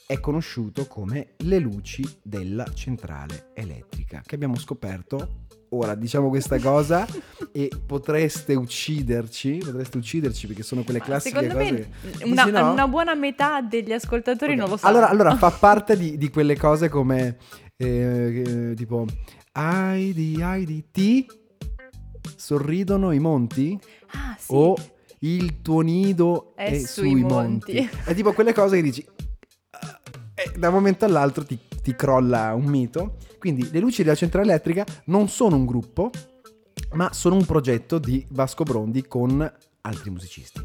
è 0.05 0.19
conosciuto 0.19 0.85
come 0.85 1.33
le 1.37 1.57
luci 1.57 2.07
della 2.21 2.65
centrale 2.73 3.51
elettrica, 3.53 4.21
che 4.23 4.35
abbiamo 4.35 4.55
scoperto. 4.57 5.44
Ora 5.69 5.95
diciamo 5.95 6.29
questa 6.29 6.59
cosa 6.59 7.05
e 7.51 7.69
potreste 7.85 8.53
ucciderci, 8.53 9.57
potreste 9.65 9.97
ucciderci 9.97 10.47
perché 10.47 10.63
sono 10.63 10.83
quelle 10.83 11.01
classiche 11.01 11.39
Secondo 11.39 11.57
cose 11.57 11.71
me 11.71 12.11
che- 12.17 12.23
una, 12.25 12.45
no? 12.45 12.71
una 12.71 12.87
buona 12.87 13.13
metà 13.15 13.61
degli 13.61 13.91
ascoltatori 13.91 14.53
Ok. 14.53 14.57
non 14.59 14.69
lo 14.69 14.77
sa. 14.77 14.87
Allora, 14.87 15.09
allora 15.09 15.35
fa 15.35 15.49
parte 15.59 15.97
di, 15.97 16.17
di 16.17 16.29
quelle 16.29 16.55
cose 16.55 16.87
come 16.87 17.37
eh, 17.77 18.43
eh, 18.45 18.73
tipo 18.75 19.05
Heidi, 19.53 20.39
Heidi, 20.41 20.85
ti 20.91 21.25
sorridono 22.35 23.11
i 23.11 23.19
monti 23.19 23.77
Ah, 24.11 24.35
sì. 24.37 24.53
o 24.53 24.75
il 25.19 25.61
tuo 25.61 25.81
nido 25.81 26.53
È 26.55 26.71
è, 26.71 26.77
sui 26.77 27.09
sui, 27.09 27.21
monti. 27.21 27.73
monti. 27.73 27.89
È 28.05 28.13
tipo 28.13 28.31
quelle 28.33 28.53
cose 28.53 28.77
che 28.77 28.81
dici 28.83 29.05
"Ah", 29.71 29.99
e 30.35 30.57
da 30.57 30.67
un 30.69 30.73
momento 30.75 31.05
all'altro 31.05 31.43
ti, 31.43 31.57
ti 31.81 31.95
crolla 31.95 32.53
un 32.53 32.65
mito. 32.65 33.17
Quindi 33.45 33.69
le 33.71 33.79
luci 33.79 34.01
della 34.01 34.15
centrale 34.15 34.47
elettrica 34.49 34.83
non 35.05 35.29
sono 35.29 35.55
un 35.55 35.67
gruppo, 35.67 36.09
ma 36.93 37.13
sono 37.13 37.35
un 37.35 37.45
progetto 37.45 37.99
di 37.99 38.25
Vasco 38.31 38.63
Brondi 38.63 39.05
con 39.05 39.39
altri 39.81 40.09
musicisti. 40.09 40.59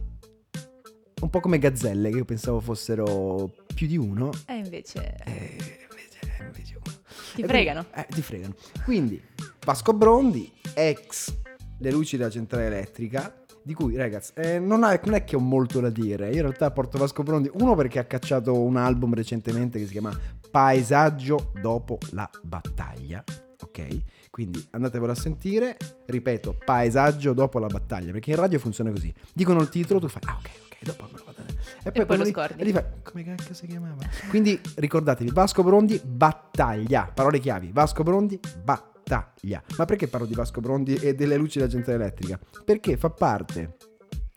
Un 1.21 1.29
po' 1.29 1.41
come 1.41 1.59
Gazzelle, 1.59 2.09
che 2.09 2.17
io 2.17 2.25
pensavo 2.25 2.59
fossero 2.61 3.53
più 3.75 3.87
di 3.87 3.99
uno. 3.99 4.31
E 4.47 4.55
invece 4.55 5.15
E 5.27 5.59
invece, 5.91 6.43
invece 6.43 6.75
uno. 6.83 6.95
ti 7.35 7.43
E 7.43 7.47
fregano. 7.47 7.85
quindi- 7.85 8.01
eh, 8.09 8.15
ti 8.15 8.23
fregano. 8.23 8.55
Quindi, 8.83 9.23
Vasco 9.63 9.93
Brondi, 9.93 10.51
ex 10.73 11.37
Le 11.81 11.91
luci 11.91 12.17
della 12.17 12.31
centrale 12.31 12.67
elettrica, 12.67 13.35
di 13.63 13.75
cui, 13.75 13.95
ragazzi, 13.97 14.33
eh, 14.37 14.59
non, 14.59 14.85
ha- 14.85 14.99
non 15.05 15.15
è 15.15 15.25
che 15.25 15.37
ho 15.37 15.39
molto 15.41 15.81
da 15.81 15.91
dire. 15.91 16.29
Io 16.29 16.37
in 16.37 16.41
realtà 16.43 16.71
porto 16.71 16.97
Vasco 16.97 17.23
Brondi, 17.23 17.51
uno 17.55 17.75
perché 17.75 17.99
ha 17.99 18.05
cacciato 18.05 18.59
un 18.59 18.77
album 18.77 19.13
recentemente 19.15 19.79
che 19.79 19.85
si 19.85 19.93
chiama 19.93 20.19
Paesaggio 20.51 21.53
dopo 21.61 21.99
la 22.11 22.29
battaglia, 22.43 23.23
ok? 23.63 24.03
Quindi 24.31 24.65
andatevelo 24.71 25.13
a 25.13 25.15
sentire, 25.15 25.77
ripeto, 26.07 26.59
Paesaggio 26.65 27.33
dopo 27.33 27.59
la 27.59 27.67
battaglia, 27.67 28.13
perché 28.13 28.31
in 28.31 28.37
radio 28.37 28.59
funziona 28.59 28.91
così. 28.91 29.13
Dicono 29.33 29.61
il 29.61 29.69
titolo, 29.69 30.01
tu 30.01 30.09
fai, 30.09 30.23
ah 30.27 30.37
ok, 30.39 30.51
ok, 30.65 30.77
dopo 30.85 31.05
me 31.05 31.19
lo 31.19 31.25
vado 31.25 31.43
E 31.83 31.93
poi 31.93 32.07
quello 32.07 32.23
lo 32.23 32.29
lì- 32.29 32.33
scordi. 32.35 32.61
E 32.61 32.65
lì 32.65 32.73
fai, 32.73 32.85
come 33.03 33.25
cacchio 33.25 33.55
si 33.55 33.67
chiamava? 33.67 33.97
Quindi 34.29 34.61
ricordatevi, 34.77 35.31
Vasco 35.31 35.63
Brondi, 35.63 36.01
battaglia, 36.05 37.11
parole 37.13 37.39
chiavi, 37.39 37.71
Vasco 37.73 38.03
Brondi, 38.03 38.39
battaglia. 38.63 39.63
Ma 39.77 39.85
perché 39.85 40.07
parlo 40.09 40.27
di 40.27 40.35
Vasco 40.35 40.61
Brondi 40.61 40.95
e 40.95 41.15
delle 41.15 41.37
luci 41.37 41.59
della 41.59 41.71
gente 41.71 41.93
elettrica? 41.93 42.39
Perché 42.65 42.97
fa 42.97 43.11
parte 43.11 43.77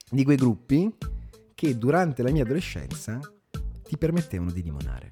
di 0.10 0.24
quei 0.24 0.38
gruppi 0.38 0.96
che 1.54 1.78
durante 1.78 2.24
la 2.24 2.32
mia 2.32 2.44
adolescenza 2.44 3.20
ti 3.84 3.98
permettevano 3.98 4.52
di 4.52 4.64
limonare. 4.64 5.10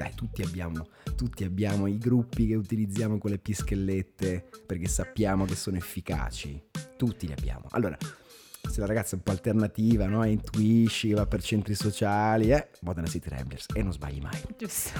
Dai, 0.00 0.14
tutti 0.14 0.40
abbiamo, 0.40 0.88
tutti 1.14 1.44
abbiamo 1.44 1.86
i 1.86 1.98
gruppi 1.98 2.46
che 2.46 2.54
utilizziamo 2.54 3.18
con 3.18 3.32
le 3.32 3.36
pischellette 3.36 4.48
perché 4.64 4.88
sappiamo 4.88 5.44
che 5.44 5.54
sono 5.54 5.76
efficaci. 5.76 6.58
Tutti 6.96 7.26
li 7.26 7.34
abbiamo. 7.36 7.66
Allora, 7.72 7.98
se 8.66 8.80
la 8.80 8.86
ragazza 8.86 9.10
è 9.10 9.16
un 9.16 9.24
po' 9.24 9.32
alternativa, 9.32 10.06
no? 10.06 10.24
Intuisci, 10.24 11.12
va 11.12 11.26
per 11.26 11.42
centri 11.42 11.74
sociali, 11.74 12.50
eh? 12.50 12.70
Modena 12.80 13.08
City 13.08 13.28
Ramblers 13.28 13.66
e 13.74 13.82
non 13.82 13.92
sbagli 13.92 14.20
mai. 14.22 14.40
Giusto. 14.56 14.98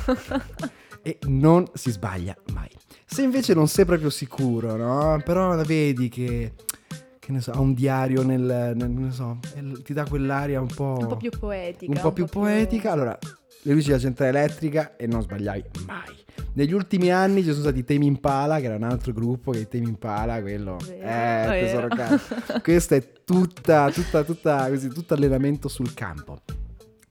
E 1.03 1.19
non 1.29 1.65
si 1.73 1.91
sbaglia 1.93 2.37
mai. 2.53 2.69
Se 3.07 3.23
invece 3.23 3.55
non 3.55 3.69
sei 3.69 3.87
proprio 3.87 4.11
sicuro, 4.11 4.77
no? 4.77 5.19
Però 5.25 5.55
la 5.55 5.63
vedi 5.63 6.11
che, 6.11 6.53
che 7.19 7.33
ne 7.33 7.41
so, 7.41 7.53
ha 7.53 7.59
un 7.59 7.73
diario 7.73 8.23
nel, 8.23 8.75
nel- 8.77 9.11
so, 9.11 9.39
ti 9.83 9.95
dà 9.95 10.05
quell'aria 10.05 10.61
un 10.61 10.67
po'... 10.67 10.99
un 11.01 11.07
po' 11.07 11.17
più 11.17 11.31
poetica. 11.31 11.91
un 11.91 12.01
po' 12.03 12.13
più 12.13 12.27
poetica, 12.27 12.93
allora 12.93 13.19
le 13.63 13.73
luci 13.73 13.89
della 13.89 13.99
centrale 13.99 14.39
elettrica 14.39 14.97
e 14.97 15.07
non 15.07 15.23
sbagliai 15.23 15.65
mai. 15.87 16.19
Negli 16.55 16.73
ultimi 16.73 17.13
anni 17.13 17.43
ci 17.43 17.51
sono 17.51 17.63
stati 17.63 17.85
Temi 17.85 18.07
Impala, 18.07 18.59
che 18.59 18.67
era 18.67 18.75
un 18.75 18.83
altro 18.83 19.13
gruppo, 19.13 19.53
che 19.53 19.69
Temi 19.69 19.89
Impala, 19.89 20.41
quello... 20.41 20.79
Vero, 20.85 21.01
eh, 21.01 21.47
vero. 21.49 21.67
tesoro 21.67 21.89
caro. 21.89 22.21
Questo 22.63 22.95
è 22.95 23.13
tutta, 23.25 23.91
tutta, 23.91 24.25
tutta, 24.25 24.69
così, 24.69 24.89
tutto 24.89 25.15
allenamento 25.15 25.69
sul 25.69 25.95
campo. 25.95 26.41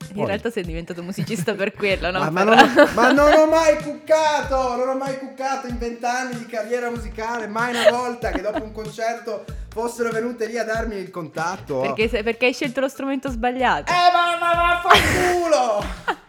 In 0.10 0.16
Poi- 0.16 0.26
realtà 0.26 0.50
sei 0.50 0.64
diventato 0.64 1.04
musicista 1.04 1.54
per 1.54 1.72
quello, 1.72 2.10
no? 2.10 2.20
ma, 2.20 2.30
ma 2.32 2.44
non 2.44 2.58
ho, 2.58 2.66
ma 2.96 3.12
non 3.12 3.32
ho 3.32 3.46
mai 3.46 3.78
cuccato, 3.78 4.76
non 4.76 4.90
ho 4.90 4.96
mai 4.96 5.20
cuccato 5.20 5.68
in 5.68 5.78
vent'anni 5.78 6.36
di 6.36 6.46
carriera 6.48 6.90
musicale, 6.90 7.48
mai 7.48 7.76
una 7.76 7.92
volta 7.92 8.32
che 8.32 8.42
dopo 8.42 8.64
un 8.64 8.72
concerto 8.72 9.46
fossero 9.70 10.10
venute 10.10 10.48
lì 10.48 10.58
a 10.58 10.64
darmi 10.64 10.96
il 10.96 11.12
contatto. 11.12 11.82
Perché, 11.82 12.24
perché 12.24 12.48
hai 12.48 12.54
scelto 12.54 12.80
lo 12.80 12.90
strumento 12.90 13.30
sbagliato. 13.30 13.92
Eh, 13.92 14.12
ma, 14.12 14.38
ma 14.40 14.82
vaffanculo! 14.82 16.28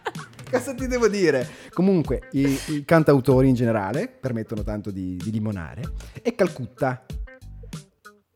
Cosa 0.51 0.73
ti 0.73 0.85
devo 0.87 1.07
dire? 1.07 1.47
Comunque, 1.71 2.27
i, 2.31 2.59
i 2.67 2.85
cantautori 2.85 3.47
in 3.47 3.55
generale 3.55 4.07
permettono 4.09 4.63
tanto 4.63 4.91
di, 4.91 5.15
di 5.15 5.31
limonare. 5.31 5.81
E 6.21 6.35
Calcutta. 6.35 7.05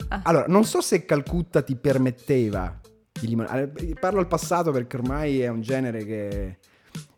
Ah. 0.08 0.22
Allora, 0.24 0.46
non 0.48 0.64
so 0.64 0.82
se 0.82 1.06
Calcutta 1.06 1.62
ti 1.62 1.76
permetteva 1.76 2.80
di 3.12 3.28
limonare. 3.28 3.72
Parlo 4.00 4.20
al 4.20 4.28
passato 4.28 4.72
perché 4.72 4.96
ormai 4.98 5.42
è 5.42 5.48
un 5.50 5.62
genere 5.62 6.06
che 6.06 6.58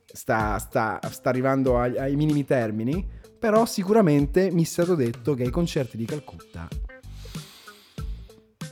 sta, 0.05 0.57
sta- 0.57 0.99
sta 1.09 1.29
arrivando 1.29 1.79
ai, 1.79 1.97
ai 1.97 2.15
minimi 2.15 2.43
termini. 2.43 3.07
Però 3.37 3.65
sicuramente 3.67 4.49
mi 4.51 4.63
è 4.63 4.65
stato 4.65 4.95
detto 4.95 5.35
che 5.35 5.43
ai 5.43 5.51
concerti 5.51 5.95
di 5.95 6.05
Calcutta 6.05 6.67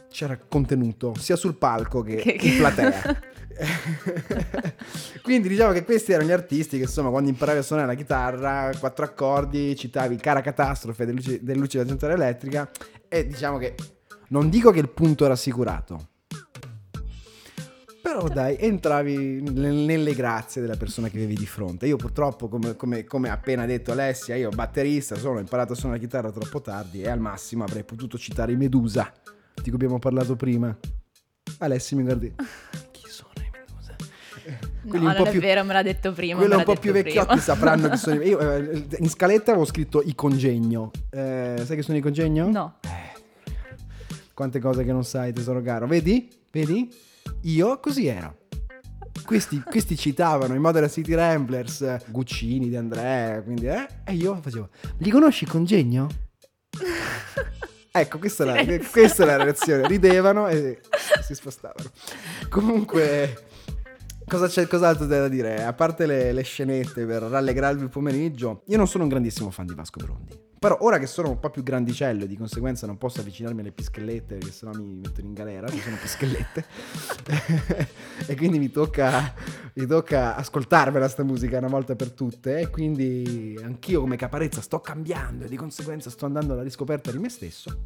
c'era 0.10 0.40
contenuto 0.48 1.14
sia 1.20 1.36
sul 1.36 1.56
palco 1.56 2.02
che, 2.02 2.16
Che- 2.16 2.40
in 2.42 2.58
platea. 2.58 3.20
Quindi 5.22 5.48
diciamo 5.48 5.72
che 5.72 5.84
questi 5.84 6.12
erano 6.12 6.30
gli 6.30 6.34
artisti 6.34 6.78
che 6.78 6.84
insomma 6.84 7.10
quando 7.10 7.30
imparavi 7.30 7.60
a 7.60 7.62
suonare 7.62 7.88
la 7.88 7.96
chitarra, 7.96 8.72
quattro 8.78 9.06
accordi, 9.06 9.76
citavi 9.76 10.18
Cara 10.18 10.42
Catastrofe 10.42 11.06
delle 11.06 11.56
luci, 11.56 11.78
della 11.78 11.88
centrale 11.88 12.14
elettrica 12.14 12.70
e 13.08 13.26
diciamo 13.26 13.58
che 13.58 13.76
non 14.30 14.50
dico 14.50 14.72
che 14.72 14.80
il 14.80 14.90
punto 14.90 15.26
era 15.26 15.34
assicurato. 15.34 16.10
Però 18.02 18.28
dai, 18.28 18.56
entravi 18.60 19.42
nel- 19.42 19.74
nelle 19.74 20.14
grazie 20.14 20.62
della 20.62 20.78
persona 20.78 21.10
che 21.10 21.18
avevi 21.18 21.34
di 21.34 21.48
fronte. 21.48 21.88
Io 21.88 21.96
purtroppo, 21.96 22.48
come, 22.48 22.76
come- 22.76 23.04
come 23.04 23.30
appena 23.30 23.66
detto 23.66 23.92
Alessia, 23.94 24.36
io 24.36 24.50
batterista, 24.50 25.16
sono 25.16 25.40
imparato 25.40 25.74
a 25.74 25.76
suonare 25.76 26.00
la 26.00 26.06
chitarra 26.06 26.32
troppo 26.32 26.62
tardi 26.62 27.02
e 27.02 27.10
al 27.10 27.20
massimo 27.20 27.64
avrei 27.64 27.84
potuto 27.84 28.20
citare 28.20 28.52
i 28.52 28.58
Medusa, 28.58 29.12
di 29.56 29.64
cui 29.64 29.74
abbiamo 29.74 29.98
parlato 29.98 30.36
prima. 30.36 30.78
Alessia 31.58 31.98
mi 31.98 32.04
guardi. 32.04 32.36
No, 34.86 34.90
quelli 34.90 35.06
un 35.06 35.12
non 35.12 35.24
po' 35.24 35.28
è 35.28 35.32
più- 35.32 35.42
vero, 35.42 35.64
me 35.64 35.74
l'ha 35.74 35.82
detto 35.84 36.12
prima. 36.14 36.38
Quello 36.38 36.54
me 36.54 36.60
un 36.60 36.64
po' 36.64 36.76
più 36.80 36.92
vecchiotti 36.92 37.26
prima. 37.26 37.42
sapranno 37.42 37.90
chi 37.90 37.98
sono 37.98 38.22
Io 38.24 38.40
eh, 38.40 38.86
in 39.00 39.10
scaletta 39.10 39.52
avevo 39.52 39.66
scritto 39.66 40.02
i 40.04 40.14
congegno. 40.16 40.92
Eh, 41.10 41.62
sai 41.66 41.76
che 41.76 41.82
sono 41.82 41.98
i 41.98 42.02
congegno? 42.02 42.50
No. 42.50 42.80
Quante 44.34 44.60
cose 44.60 44.84
che 44.84 44.92
non 44.92 45.04
sai, 45.04 45.34
tesoro 45.34 45.62
caro. 45.62 45.88
Vedi? 45.88 46.30
Vedi? 46.52 46.94
Io 47.42 47.80
così 47.80 48.08
ero. 48.08 48.38
Questi, 49.26 49.62
questi 49.62 49.96
citavano 49.98 50.54
i 50.54 50.60
Modern 50.60 50.90
City 50.90 51.14
Ramblers, 51.14 51.82
eh, 51.82 52.02
Guccini 52.08 52.68
di 52.70 52.76
Andrea, 52.76 53.42
quindi, 53.42 53.66
eh? 53.68 53.88
E 54.04 54.14
io 54.14 54.38
facevo, 54.42 54.70
li 54.98 55.10
conosci 55.10 55.46
Congegno? 55.46 56.08
ecco, 57.92 58.20
questa 58.20 58.44
è, 58.44 58.46
la, 58.68 58.86
questa 58.92 59.24
è 59.24 59.26
la 59.26 59.38
reazione. 59.42 59.88
Ridevano 59.88 60.48
e 60.48 60.82
si 61.24 61.34
spostavano. 61.34 61.90
Comunque, 62.50 63.46
cosa 64.28 64.48
c'è, 64.48 64.68
cos'altro 64.68 65.08
c'è 65.08 65.20
da 65.20 65.28
dire? 65.28 65.64
A 65.64 65.74
parte 65.74 66.06
le, 66.06 66.32
le 66.32 66.44
scenette 66.44 67.06
per 67.06 67.24
rallegrarvi 67.24 67.84
il 67.84 67.90
pomeriggio, 67.90 68.64
io 68.68 68.78
non 68.78 68.88
sono 68.88 69.04
un 69.04 69.10
grandissimo 69.10 69.50
fan 69.52 69.66
di 69.66 69.74
Vasco 69.74 70.04
Brondi. 70.04 70.46
Però 70.58 70.78
ora 70.82 70.98
che 70.98 71.06
sono 71.06 71.30
un 71.30 71.40
po' 71.40 71.52
più 71.52 71.62
grandicello 71.62 72.24
e 72.24 72.28
di 72.28 72.36
conseguenza 72.36 72.88
non 72.88 72.98
posso 72.98 73.20
avvicinarmi 73.20 73.60
alle 73.60 73.72
pischellette 73.72 74.38
perché 74.38 74.52
sennò 74.52 74.72
mi 74.74 74.96
mettono 74.96 75.28
in 75.28 75.34
galera, 75.34 75.68
ci 75.70 75.80
sono 75.80 75.96
pischellette. 76.02 76.66
e 78.26 78.36
quindi 78.36 78.58
mi 78.58 78.72
tocca, 78.72 79.34
mi 79.74 79.86
tocca 79.86 80.36
ascoltarmela 80.36 81.08
sta 81.08 81.24
musica 81.24 81.60
una 81.60 81.68
volta 81.68 81.96
per 81.96 82.10
tutte. 82.10 82.58
E 82.58 82.70
quindi 82.70 83.60
anch'io 83.62 84.02
come 84.02 84.16
caparezza 84.16 84.60
sto 84.62 84.80
cambiando 84.80 85.46
e 85.46 85.50
di 85.50 85.56
conseguenza 85.56 86.10
sto 86.10 86.26
andando 86.26 86.54
alla 86.54 86.64
riscoperta 86.64 87.12
di 87.12 87.20
me 87.20 87.30
stesso. 87.30 87.82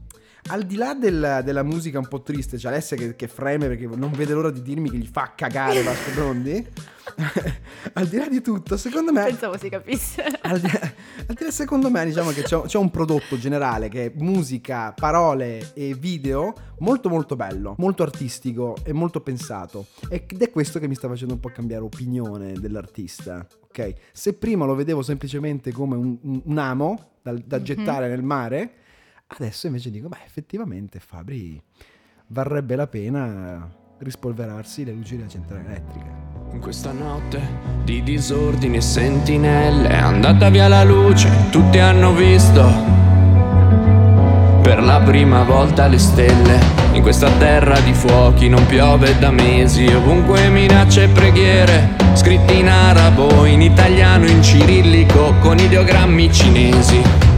Al 0.47 0.63
di 0.63 0.75
là 0.75 0.93
della, 0.93 1.41
della 1.41 1.63
musica 1.63 1.99
un 1.99 2.07
po' 2.07 2.21
triste, 2.21 2.57
c'è 2.57 2.69
Alessia 2.69 2.97
che, 2.97 3.15
che 3.15 3.27
freme 3.27 3.67
perché 3.67 3.87
non 3.87 4.11
vede 4.11 4.33
l'ora 4.33 4.49
di 4.49 4.61
dirmi 4.61 4.89
che 4.89 4.97
gli 4.97 5.07
fa 5.11 5.33
cagare 5.35 5.83
Vasco 5.83 6.11
Brondi. 6.11 6.67
al 7.93 8.07
di 8.07 8.17
là 8.17 8.27
di 8.27 8.41
tutto, 8.41 8.77
secondo 8.77 9.11
me 9.11 9.23
Pensavo 9.25 9.57
si 9.57 9.69
capisse. 9.69 10.23
al 10.41 10.59
di, 10.59 10.67
al 10.69 11.35
di 11.35 11.43
là, 11.43 11.51
secondo 11.51 11.89
me 11.89 12.05
diciamo 12.05 12.31
che 12.31 12.43
c'è, 12.43 12.61
c'è 12.61 12.77
un 12.77 12.89
prodotto 12.91 13.37
generale 13.37 13.89
che 13.89 14.05
è 14.05 14.11
musica, 14.15 14.93
parole 14.93 15.71
e 15.73 15.95
video 15.95 16.53
molto 16.79 17.09
molto 17.09 17.35
bello, 17.35 17.75
molto 17.77 18.03
artistico 18.03 18.77
e 18.83 18.93
molto 18.93 19.21
pensato 19.21 19.87
ed 20.09 20.41
è 20.41 20.49
questo 20.51 20.79
che 20.79 20.87
mi 20.87 20.95
sta 20.95 21.07
facendo 21.07 21.33
un 21.33 21.39
po' 21.39 21.49
cambiare 21.49 21.83
opinione 21.83 22.53
dell'artista, 22.53 23.45
ok? 23.67 23.93
Se 24.11 24.33
prima 24.33 24.65
lo 24.65 24.75
vedevo 24.75 25.01
semplicemente 25.01 25.71
come 25.71 25.95
un, 25.95 26.17
un- 26.43 26.57
amo 26.57 27.11
da, 27.21 27.33
da 27.33 27.61
gettare 27.61 28.07
nel 28.07 28.23
mare, 28.23 28.71
adesso 29.37 29.67
invece 29.67 29.91
dico, 29.91 30.07
beh 30.07 30.23
effettivamente 30.25 30.99
Fabri 30.99 31.61
varrebbe 32.27 32.75
la 32.75 32.87
pena 32.87 33.69
rispolverarsi 33.99 34.85
le 34.85 34.93
luci 34.93 35.17
della 35.17 35.27
centrale 35.27 35.65
elettrica. 35.65 36.27
In 36.51 36.59
questa 36.59 36.91
notte 36.91 37.39
di 37.83 38.01
disordini 38.01 38.77
e 38.77 38.81
sentinelle 38.81 39.89
è 39.89 39.97
andata 39.97 40.49
via 40.49 40.67
la 40.67 40.83
luce, 40.83 41.29
tutti 41.51 41.77
hanno 41.77 42.13
visto 42.13 42.97
per 44.61 44.81
la 44.83 44.99
prima 45.01 45.43
volta 45.43 45.87
le 45.87 45.97
stelle. 45.97 46.59
In 46.93 47.01
questa 47.01 47.31
terra 47.37 47.79
di 47.81 47.93
fuochi 47.93 48.49
non 48.49 48.65
piove 48.65 49.17
da 49.19 49.31
mesi, 49.31 49.85
ovunque 49.87 50.49
minacce 50.49 51.03
e 51.03 51.07
preghiere, 51.07 51.95
scritti 52.13 52.57
in 52.57 52.67
arabo, 52.67 53.45
in 53.45 53.61
italiano, 53.61 54.27
in 54.27 54.41
cirillico, 54.41 55.33
con 55.39 55.57
ideogrammi 55.57 56.31
cinesi. 56.31 57.28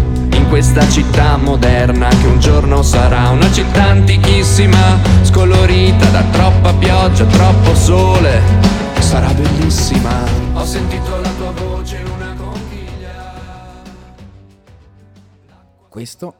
Questa 0.52 0.86
città 0.90 1.38
moderna 1.38 2.10
che 2.10 2.28
un 2.28 2.38
giorno 2.38 2.84
sarà 2.84 3.30
una 3.30 3.50
città 3.54 3.84
antichissima, 3.86 5.02
scolorita 5.24 6.10
da 6.10 6.24
troppa 6.26 6.74
pioggia, 6.74 7.26
troppo 7.26 7.74
sole, 7.74 8.42
sarà 9.00 9.34
bellissima. 9.34 10.12
Ho 10.54 10.66
sentito 10.66 11.22
la 11.22 11.34
tua 11.36 11.52
voce 11.52 12.00
in 12.00 12.08
una 12.08 12.36
conchiglia. 12.36 13.82
Questo 15.88 16.36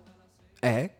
è 0.60 0.94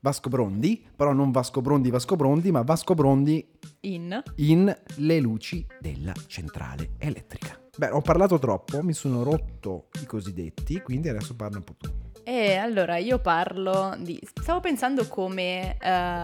Vasco 0.00 0.28
Brondi, 0.28 0.86
però 0.94 1.14
non 1.14 1.30
Vasco 1.30 1.62
Brondi 1.62 1.88
Vasco 1.88 2.16
Brondi, 2.16 2.50
ma 2.50 2.60
Vasco 2.60 2.92
Brondi 2.92 3.48
In. 3.80 4.22
in 4.36 4.78
Le 4.96 5.20
luci 5.20 5.66
della 5.80 6.12
centrale 6.26 6.90
elettrica. 6.98 7.58
Beh, 7.78 7.88
ho 7.88 8.02
parlato 8.02 8.38
troppo, 8.38 8.82
mi 8.82 8.92
sono 8.92 9.22
rotto 9.22 9.88
i 10.02 10.04
cosiddetti, 10.04 10.82
quindi 10.82 11.08
adesso 11.08 11.34
parla 11.34 11.56
un 11.56 11.64
po' 11.64 11.74
tu. 11.78 11.97
E 12.28 12.56
allora 12.56 12.98
io 12.98 13.20
parlo 13.20 13.96
di... 13.98 14.20
Stavo 14.38 14.60
pensando 14.60 15.06
come... 15.08 15.78
eh, 15.80 16.22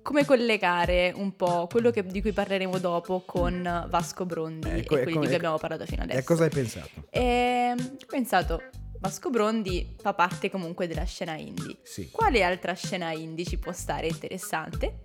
come 0.00 0.24
collegare 0.24 1.12
un 1.14 1.36
po' 1.36 1.66
quello 1.70 1.90
che- 1.90 2.06
di 2.06 2.22
cui 2.22 2.32
parleremo 2.32 2.78
dopo 2.78 3.22
con 3.26 3.84
Vasco 3.90 4.24
Brondi 4.24 4.68
Ecco, 4.68 4.76
e 4.76 4.78
e 4.78 4.84
quelli 5.02 5.04
come- 5.04 5.20
di 5.20 5.26
cui 5.26 5.34
abbiamo 5.34 5.58
parlato 5.58 5.84
fino 5.84 6.02
adesso. 6.04 6.18
E 6.20 6.22
cosa 6.24 6.44
hai 6.44 6.50
pensato? 6.50 6.88
E 7.10 7.74
ho 7.76 8.06
pensato, 8.06 8.62
Vasco 9.00 9.28
Brondi 9.28 9.96
fa 10.00 10.14
parte 10.14 10.48
comunque 10.48 10.86
della 10.86 11.04
scena 11.04 11.34
indie. 11.34 11.76
Sì. 11.82 12.08
Quale 12.10 12.42
altra 12.42 12.72
scena 12.72 13.10
indie 13.12 13.44
ci 13.44 13.58
può 13.58 13.72
stare 13.72 14.06
interessante? 14.06 15.00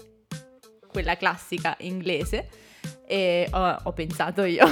Quella 0.88 1.18
classica 1.18 1.76
inglese. 1.80 2.48
E 3.06 3.50
ho, 3.52 3.78
ho 3.84 3.92
pensato 3.92 4.44
io. 4.46 4.66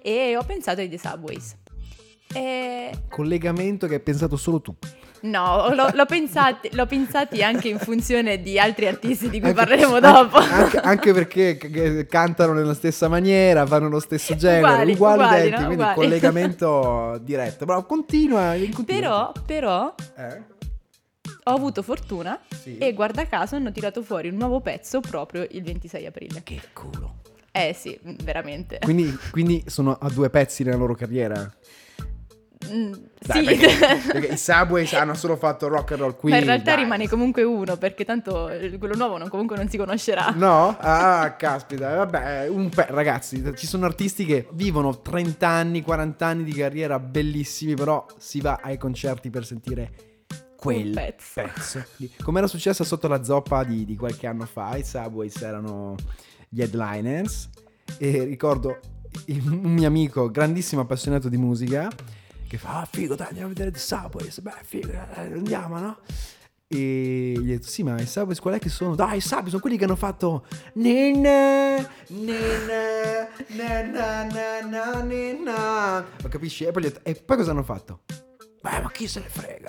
e 0.00 0.36
ho 0.38 0.44
pensato 0.44 0.80
ai 0.80 0.88
The 0.88 0.98
Subways. 0.98 1.56
E 2.34 2.90
Collegamento 3.08 3.86
che 3.86 3.94
hai 3.94 4.00
pensato 4.00 4.36
solo 4.36 4.60
tu. 4.60 4.74
no, 5.22 5.68
l'ho, 5.74 5.88
l'ho 5.92 6.06
pensati, 6.06 6.68
l'ho 6.72 6.86
pensati 6.86 7.42
anche 7.42 7.68
in 7.68 7.78
funzione 7.78 8.40
di 8.40 8.58
altri 8.58 8.86
artisti 8.86 9.28
di 9.28 9.38
cui 9.38 9.50
Anche- 9.50 9.60
parleremo 9.64 10.00
dopo. 10.00 10.38
Anche, 10.38 10.78
anche 10.80 11.12
perché 11.12 11.56
c- 11.56 12.06
cantano 12.06 12.52
nella 12.54 12.74
stessa 12.74 13.08
maniera, 13.08 13.66
fanno 13.66 13.88
lo 13.88 14.00
stesso 14.00 14.34
genere, 14.34 14.60
Uguali, 14.60 14.92
uguali, 14.92 15.14
uguali, 15.22 15.36
identici, 15.36 15.60
no? 15.60 15.66
quindi 15.66 15.74
Uguali. 15.82 15.94
collegamento 15.94 17.18
diretto. 17.22 17.66
Però 17.66 17.84
continua, 17.86 18.54
continua. 18.72 18.84
Però, 18.84 19.32
però, 19.46 19.94
Eh? 20.16 20.42
ho 21.44 21.50
avuto 21.54 21.82
fortuna 21.82 22.38
Sì. 22.48 22.78
e 22.78 22.92
guarda 22.94 23.26
caso 23.26 23.56
hanno 23.56 23.72
tirato 23.72 24.02
fuori 24.02 24.28
un 24.28 24.36
nuovo 24.36 24.60
pezzo 24.60 25.00
proprio 25.00 25.46
il 25.50 25.62
26 25.62 26.06
aprile. 26.06 26.40
Che 26.42 26.60
culo. 26.72 27.16
Eh 27.50 27.74
sì, 27.78 27.98
veramente. 28.24 28.78
Quindi, 28.80 29.14
quindi 29.30 29.62
sono 29.66 29.92
a 30.00 30.08
due 30.08 30.30
pezzi 30.30 30.62
nella 30.64 30.76
loro 30.76 30.94
carriera. 30.94 31.52
Mm, 32.72 32.92
Dai, 33.26 33.38
sì, 33.46 33.54
perché, 33.56 33.66
perché 34.12 34.32
i 34.32 34.36
Subways 34.38 34.92
hanno 34.94 35.14
solo 35.14 35.36
fatto 35.36 35.68
rock 35.68 35.92
and 35.92 36.00
roll 36.00 36.16
qui. 36.16 36.30
ma 36.30 36.38
in 36.38 36.44
realtà 36.44 36.74
dai. 36.74 36.82
rimane 36.84 37.08
comunque 37.08 37.42
uno 37.42 37.76
perché 37.76 38.04
tanto 38.04 38.48
eh, 38.48 38.78
quello 38.78 38.94
nuovo 38.94 39.18
non- 39.18 39.28
comunque 39.28 39.56
non 39.56 39.68
si 39.68 39.76
conoscerà. 39.76 40.30
No? 40.36 40.76
Ah, 40.80 41.34
caspita. 41.36 41.94
Vabbè, 41.96 42.48
un 42.48 42.68
pe- 42.70 42.86
ragazzi, 42.88 43.42
ci 43.56 43.66
sono 43.66 43.84
artisti 43.84 44.24
che 44.24 44.48
vivono 44.52 45.00
30 45.00 45.46
anni, 45.46 45.82
40 45.82 46.26
anni 46.26 46.44
di 46.44 46.52
carriera 46.52 46.98
bellissimi, 46.98 47.74
però 47.74 48.06
si 48.16 48.40
va 48.40 48.60
ai 48.62 48.78
concerti 48.78 49.28
per 49.30 49.44
sentire 49.44 49.92
quel 50.56 50.90
pezzo. 50.92 51.32
pezzo. 51.42 51.84
Come 52.22 52.38
era 52.38 52.46
successo 52.46 52.84
sotto 52.84 53.08
la 53.08 53.22
zoppa 53.24 53.64
di, 53.64 53.84
di 53.84 53.96
qualche 53.96 54.26
anno 54.26 54.46
fa, 54.46 54.76
i 54.76 54.84
Subways 54.84 55.40
erano 55.42 55.96
gli 56.48 56.60
headliners 56.62 57.50
e 57.98 58.24
ricordo 58.24 58.78
un 59.28 59.72
mio 59.72 59.86
amico, 59.86 60.30
grandissimo 60.30 60.80
appassionato 60.82 61.28
di 61.28 61.36
musica, 61.36 61.90
che 62.52 62.58
fa, 62.58 62.80
ah 62.80 62.84
figo 62.90 63.14
dai 63.14 63.28
andiamo 63.28 63.46
a 63.46 63.54
vedere 63.54 63.70
i 63.70 63.78
Subways, 63.78 64.40
beh 64.40 64.52
figo, 64.62 64.88
dai, 64.88 65.32
andiamo 65.32 65.78
no? 65.78 65.98
E 66.68 67.32
gli 67.34 67.38
ho 67.38 67.54
detto, 67.54 67.66
sì 67.66 67.82
ma 67.82 67.98
i 67.98 68.06
Subways 68.06 68.40
qual 68.40 68.54
è 68.54 68.58
che 68.58 68.68
sono? 68.68 68.94
Dai 68.94 69.16
i 69.16 69.20
Subways 69.22 69.48
sono 69.48 69.62
quelli 69.62 69.78
che 69.78 69.84
hanno 69.84 69.96
fatto 69.96 70.44
Nina, 70.74 71.76
Nina, 72.08 73.26
na 73.48 73.82
na 73.82 74.24
na 74.24 74.60
na 74.60 75.00
nina. 75.00 76.06
Ma 76.22 76.28
capisci? 76.28 76.64
E 76.64 76.72
poi, 76.72 76.82
detto, 76.82 77.00
e 77.04 77.14
poi 77.14 77.38
cosa 77.38 77.52
hanno 77.52 77.62
fatto? 77.62 78.00
Beh 78.60 78.80
ma 78.82 78.90
chi 78.90 79.08
se 79.08 79.20
ne 79.20 79.28
frega? 79.28 79.68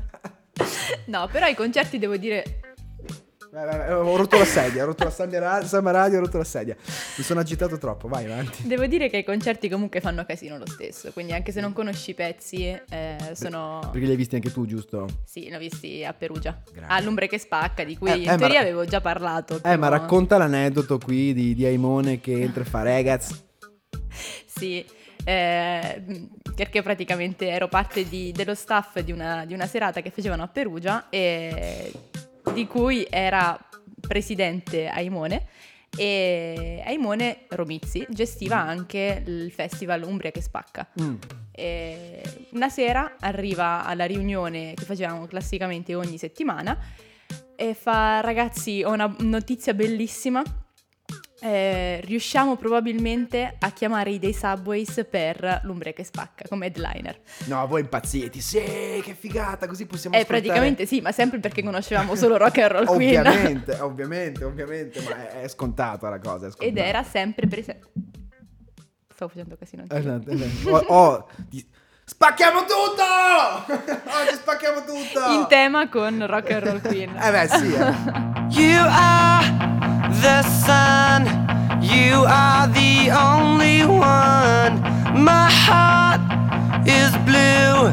No, 1.06 1.26
però 1.28 1.46
i 1.48 1.54
concerti 1.54 1.98
devo 1.98 2.16
dire 2.16 2.69
Vai, 3.52 3.66
vai, 3.66 3.78
vai, 3.78 3.92
ho 3.92 4.16
rotto 4.16 4.38
la 4.38 4.44
sedia, 4.44 4.84
ho 4.84 4.86
rotto 4.86 5.02
la 5.02 5.10
sedia 5.10 5.40
ra- 5.40 5.64
Samba 5.66 5.90
Radio, 5.90 6.18
ho 6.18 6.20
rotto 6.20 6.38
la 6.38 6.44
sedia. 6.44 6.76
Mi 7.16 7.24
sono 7.24 7.40
agitato 7.40 7.78
troppo, 7.78 8.06
vai 8.06 8.24
avanti. 8.30 8.64
Devo 8.64 8.86
dire 8.86 9.10
che 9.10 9.16
i 9.18 9.24
concerti 9.24 9.68
comunque 9.68 10.00
fanno 10.00 10.24
casino 10.24 10.56
lo 10.56 10.68
stesso, 10.68 11.10
quindi 11.12 11.32
anche 11.32 11.50
se 11.50 11.60
non 11.60 11.72
conosci 11.72 12.10
i 12.10 12.14
pezzi, 12.14 12.64
eh, 12.66 13.16
sono... 13.32 13.80
Perché 13.90 14.06
li 14.06 14.12
hai 14.12 14.16
visti 14.16 14.36
anche 14.36 14.52
tu, 14.52 14.66
giusto? 14.66 15.06
Sì, 15.24 15.48
li 15.48 15.54
ho 15.54 15.58
visti 15.58 16.04
a 16.04 16.12
Perugia. 16.12 16.62
Grazie. 16.72 16.94
All'Umbre 16.96 17.26
che 17.26 17.38
spacca, 17.38 17.82
di 17.82 17.98
cui 17.98 18.10
Eh, 18.10 18.12
eh, 18.12 18.16
in 18.18 18.24
ma 18.26 18.36
teoria 18.36 18.58
ra- 18.58 18.66
avevo 18.66 18.84
già 18.84 19.00
parlato. 19.00 19.56
Eh, 19.64 19.76
ma 19.76 19.88
però- 19.88 20.00
racconta 20.00 20.38
l'aneddoto 20.38 20.98
qui 20.98 21.34
di, 21.34 21.52
di 21.54 21.64
Aimone 21.66 22.20
che 22.20 22.40
entra 22.40 22.62
e 22.62 22.66
fa 22.66 22.82
ragazzi. 22.82 23.34
Sì, 24.46 24.84
eh, 25.24 26.02
perché 26.54 26.82
praticamente 26.82 27.48
ero 27.48 27.66
parte 27.68 28.06
di- 28.06 28.30
dello 28.32 28.54
staff 28.54 28.98
di 29.00 29.10
una, 29.10 29.44
di 29.46 29.54
una 29.54 29.66
serata 29.66 30.02
che 30.02 30.10
facevano 30.10 30.42
a 30.42 30.48
Perugia 30.48 31.08
e 31.08 31.90
di 32.52 32.66
cui 32.66 33.06
era 33.08 33.58
presidente 34.00 34.88
Aimone 34.88 35.46
e 35.96 36.82
Aimone 36.84 37.46
Romizzi 37.48 38.06
gestiva 38.08 38.58
anche 38.58 39.22
il 39.26 39.50
festival 39.52 40.02
Umbria 40.02 40.30
che 40.30 40.40
spacca. 40.40 40.88
Mm. 41.00 41.14
Una 42.52 42.68
sera 42.68 43.16
arriva 43.20 43.84
alla 43.84 44.06
riunione 44.06 44.74
che 44.74 44.84
facevamo 44.84 45.26
classicamente 45.26 45.94
ogni 45.94 46.16
settimana 46.16 46.78
e 47.54 47.74
fa 47.74 48.20
ragazzi 48.20 48.82
ho 48.82 48.92
una 48.92 49.14
notizia 49.18 49.74
bellissima 49.74 50.42
Eh, 51.42 52.00
riusciamo 52.04 52.56
probabilmente 52.56 53.56
a 53.58 53.70
chiamare 53.70 54.10
i 54.10 54.18
dei 54.18 54.34
Subways 54.34 55.06
per 55.08 55.60
l'Umbria 55.64 55.92
che 55.92 56.04
spacca 56.04 56.44
come 56.48 56.66
headliner 56.66 57.18
No, 57.46 57.66
voi 57.66 57.80
impazziti. 57.80 58.40
Sì, 58.42 58.60
che 59.02 59.14
figata, 59.18 59.66
così 59.66 59.86
possiamo 59.86 60.16
eh 60.16 60.20
ascoltare- 60.20 60.42
praticamente 60.42 60.84
sì 60.86 61.00
ma 61.00 61.12
sempre 61.12 61.38
perché 61.40 61.62
conoscevamo 61.62 62.14
solo 62.14 62.36
Rock 62.36 62.58
and 62.58 62.70
Roll 62.72 62.84
Queen 62.86 63.18
Ovviamente, 63.26 63.74
ovviamente, 63.80 64.44
ovviamente, 64.44 65.00
ma 65.02 65.30
è, 65.30 65.42
è 65.42 65.48
scontata 65.48 66.08
la 66.08 66.18
cosa. 66.18 66.46
È 66.46 66.48
ed 66.48 66.52
scontata. 66.52 66.86
era 66.86 67.02
sempre 67.02 67.46
presente 67.46 67.88
stavo 69.20 69.32
facendo 69.32 69.56
casino 69.56 69.82
anche. 69.82 69.96
Esatto, 69.96 70.30
esatto. 70.30 70.70
Oh, 70.70 70.94
oh, 70.94 71.28
Spacchiamo 72.10 72.64
tutto! 72.64 73.04
Oggi 73.70 74.34
spacchiamo 74.34 74.82
tutto! 74.84 75.30
in 75.30 75.46
tema 75.48 75.88
con 75.88 76.26
Rock 76.26 76.50
and 76.50 76.64
Roll 76.66 76.80
Queen 76.82 77.16
Eh 77.16 77.30
beh, 77.30 77.48
sì. 77.48 77.72
eh. 77.72 77.94
You 78.50 78.84
are 78.84 79.46
the 80.20 80.42
sun, 80.64 81.24
you 81.80 82.24
are 82.26 82.68
the 82.72 83.10
only 83.12 83.84
one. 83.84 84.80
My 85.14 85.48
heart 85.48 86.20
is 86.84 87.16
blue, 87.24 87.92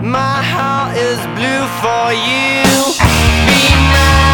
my 0.00 0.42
heart 0.42 0.96
is 0.96 1.18
blue 1.36 1.66
for 1.82 2.12
you. 2.12 2.64
Be 3.46 3.68
my, 3.92 4.27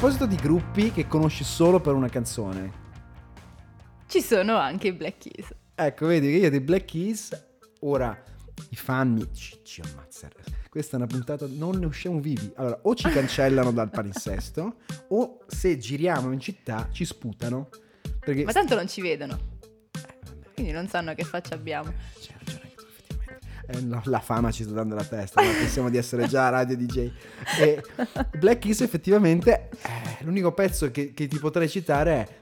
proposito 0.00 0.24
di 0.24 0.36
gruppi 0.36 0.92
che 0.92 1.06
conosci 1.06 1.44
solo 1.44 1.78
per 1.78 1.92
una 1.92 2.08
canzone. 2.08 2.72
ci 4.06 4.22
sono 4.22 4.56
anche 4.56 4.88
i 4.88 4.92
Black 4.92 5.18
Keys 5.18 5.54
Ecco, 5.74 6.06
vedi 6.06 6.28
che 6.28 6.36
io 6.38 6.48
dei 6.48 6.60
Black 6.60 6.86
Keys, 6.86 7.38
ora 7.80 8.18
i 8.70 8.76
fan 8.76 9.12
mi 9.12 9.28
ci, 9.34 9.60
ci 9.62 9.82
ammazzano. 9.82 10.32
Questa 10.70 10.94
è 10.94 10.96
una 10.96 11.06
puntata, 11.06 11.46
non 11.46 11.76
ne 11.76 11.84
usciamo 11.84 12.18
vivi. 12.18 12.50
Allora, 12.56 12.78
o 12.80 12.94
ci 12.94 13.10
cancellano 13.10 13.72
dal 13.72 13.90
palinsesto, 13.90 14.76
o 15.08 15.40
se 15.46 15.76
giriamo 15.76 16.32
in 16.32 16.40
città 16.40 16.88
ci 16.90 17.04
sputano. 17.04 17.68
Perché 18.20 18.44
ma 18.44 18.52
tanto 18.52 18.76
non 18.76 18.88
ci 18.88 19.02
vedono 19.02 19.58
quindi 20.54 20.72
non 20.72 20.88
sanno 20.88 21.14
che 21.14 21.24
faccia 21.24 21.54
abbiamo 21.54 21.92
C'hai 22.18 22.36
ragione. 22.38 22.69
Eh, 23.72 23.86
la, 23.86 24.00
la 24.04 24.20
fama 24.20 24.50
ci 24.50 24.64
sta 24.64 24.72
dando 24.72 24.94
la 24.94 25.04
testa, 25.04 25.42
ma 25.42 25.50
pensiamo 25.50 25.88
di 25.90 25.96
essere 25.96 26.26
già 26.26 26.48
radio 26.48 26.76
DJ. 26.76 27.10
E 27.60 27.82
Black 28.38 28.60
Keys 28.60 28.80
effettivamente, 28.80 29.68
eh, 29.82 30.24
l'unico 30.24 30.52
pezzo 30.52 30.90
che, 30.90 31.14
che 31.14 31.28
ti 31.28 31.38
potrei 31.38 31.68
citare 31.68 32.12
è... 32.12 32.38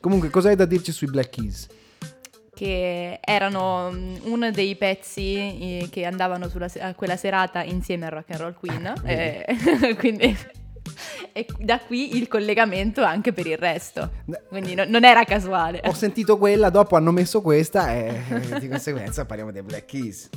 Comunque, 0.00 0.30
cosa 0.30 0.50
hai 0.50 0.56
da 0.56 0.66
dirci 0.66 0.92
sui 0.92 1.08
Black 1.08 1.30
Keys? 1.30 1.66
che 2.56 3.20
erano 3.22 3.90
mm, 3.92 4.14
uno 4.22 4.50
dei 4.50 4.76
pezzi 4.76 5.34
eh, 5.34 5.88
che 5.90 6.06
andavano 6.06 6.48
sulla 6.48 6.70
a 6.80 6.94
quella 6.94 7.16
serata 7.16 7.62
insieme 7.62 8.06
a 8.06 8.08
Rock 8.08 8.30
and 8.30 8.40
Roll 8.40 8.54
Queen. 8.54 8.94
eh, 9.04 9.44
quindi 10.00 10.34
e 11.36 11.44
da 11.58 11.78
qui 11.80 12.16
il 12.16 12.28
collegamento 12.28 13.02
anche 13.02 13.34
per 13.34 13.46
il 13.46 13.58
resto. 13.58 14.10
Quindi 14.48 14.74
no- 14.74 14.86
non 14.88 15.04
era 15.04 15.22
casuale. 15.24 15.82
Ho 15.84 15.92
sentito 15.92 16.38
quella, 16.38 16.70
dopo 16.70 16.96
hanno 16.96 17.10
messo 17.10 17.42
questa 17.42 17.92
e 17.92 18.22
di 18.58 18.68
conseguenza 18.68 19.26
parliamo 19.26 19.52
dei 19.52 19.60
Black 19.62 19.84
Keys. 19.84 20.30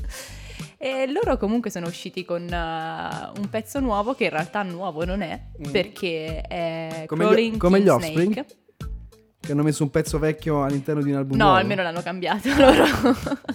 E 0.77 1.09
loro 1.09 1.37
comunque 1.37 1.69
sono 1.69 1.87
usciti 1.87 2.25
con 2.25 2.41
uh, 2.41 3.39
un 3.39 3.49
pezzo 3.49 3.79
nuovo 3.79 4.13
che 4.13 4.25
in 4.25 4.31
realtà 4.31 4.61
nuovo 4.63 5.05
non 5.05 5.21
è, 5.21 5.39
perché 5.71 6.41
è 6.41 7.03
Mm. 7.03 7.05
Come 7.05 7.23
gli- 7.23 7.27
Crawling 7.27 7.57
come 7.57 7.77
King 7.77 7.87
gli 7.87 7.91
Offspring? 7.93 8.33
Snake. 8.33 8.55
Che 9.39 9.51
hanno 9.53 9.63
messo 9.63 9.83
un 9.83 9.89
pezzo 9.89 10.19
vecchio 10.19 10.63
all'interno 10.63 11.01
di 11.01 11.11
un 11.11 11.17
album 11.17 11.37
No, 11.37 11.43
nuovo. 11.45 11.59
almeno 11.59 11.81
l'hanno 11.81 12.01
cambiato 12.01 12.49
loro. 12.57 12.83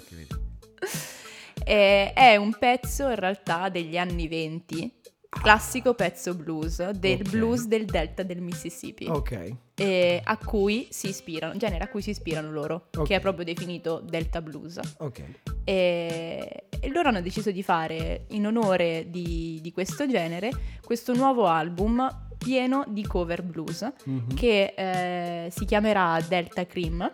È 1.65 2.37
un 2.39 2.55
pezzo 2.59 3.09
in 3.09 3.15
realtà 3.17 3.69
degli 3.69 3.97
anni 3.97 4.29
20, 4.29 4.93
classico 5.41 5.95
pezzo 5.95 6.35
blues, 6.35 6.91
del 6.91 7.21
Ok. 7.21 7.31
blues 7.31 7.67
del 7.67 7.85
delta 7.85 8.23
del 8.23 8.41
Mississippi, 8.41 9.07
Ok. 9.09 9.53
e 9.75 10.21
a 10.25 10.37
cui 10.39 10.87
si 10.91 11.09
ispirano, 11.09 11.57
genere 11.57 11.85
a 11.85 11.89
cui 11.89 12.03
si 12.03 12.11
ispirano 12.11 12.51
loro, 12.51 12.87
Ok. 12.97 13.07
che 13.07 13.17
è 13.17 13.21
proprio 13.21 13.45
definito 13.45 14.01
delta 14.05 14.41
blues. 14.41 14.79
Ok. 14.99 15.23
E, 15.65 16.65
e 16.81 16.89
loro 16.91 17.09
hanno 17.09 17.21
deciso 17.21 17.51
di 17.51 17.63
fare, 17.63 18.25
in 18.31 18.47
onore 18.47 19.07
di, 19.11 19.59
di 19.63 19.73
questo 19.73 20.07
genere, 20.09 20.51
questo 20.85 21.13
nuovo 21.15 21.47
album 21.47 22.23
pieno 22.39 22.85
di 22.89 23.03
cover 23.07 23.43
blues 23.43 23.91
Mhm. 24.05 24.35
che 24.35 24.75
eh, 24.77 25.51
si 25.51 25.65
chiamerà 25.65 26.21
Delta 26.27 26.67
Cream. 26.67 27.11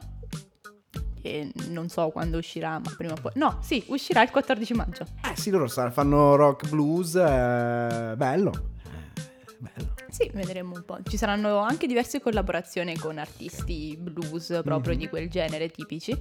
E 1.23 1.53
non 1.69 1.89
so 1.89 2.09
quando 2.11 2.39
uscirà, 2.39 2.79
ma 2.79 2.95
prima 2.97 3.13
o 3.13 3.17
poi. 3.21 3.33
No, 3.35 3.59
sì, 3.63 3.83
uscirà 3.89 4.23
il 4.23 4.31
14 4.31 4.75
maggio. 4.75 5.05
Eh 5.31 5.37
sì, 5.37 5.51
loro 5.51 5.69
fanno 5.69 6.35
rock 6.37 6.69
blues, 6.69 7.15
eh, 7.15 8.15
bello. 8.17 8.51
Eh, 8.85 9.53
bello. 9.59 9.95
Sì, 10.09 10.31
vedremo 10.33 10.75
un 10.75 10.83
po'. 10.85 10.99
Ci 11.03 11.17
saranno 11.17 11.59
anche 11.59 11.87
diverse 11.87 12.21
collaborazioni 12.21 12.97
con 12.97 13.19
artisti 13.19 13.97
blues 14.01 14.61
proprio 14.65 14.95
Mhm. 14.95 14.99
di 14.99 15.09
quel 15.09 15.29
genere 15.29 15.69
tipici. 15.71 16.17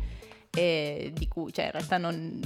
E 0.51 1.11
di 1.15 1.27
cui, 1.27 1.53
cioè, 1.53 1.65
in 1.65 1.71
realtà 1.71 1.97
non 1.97 2.39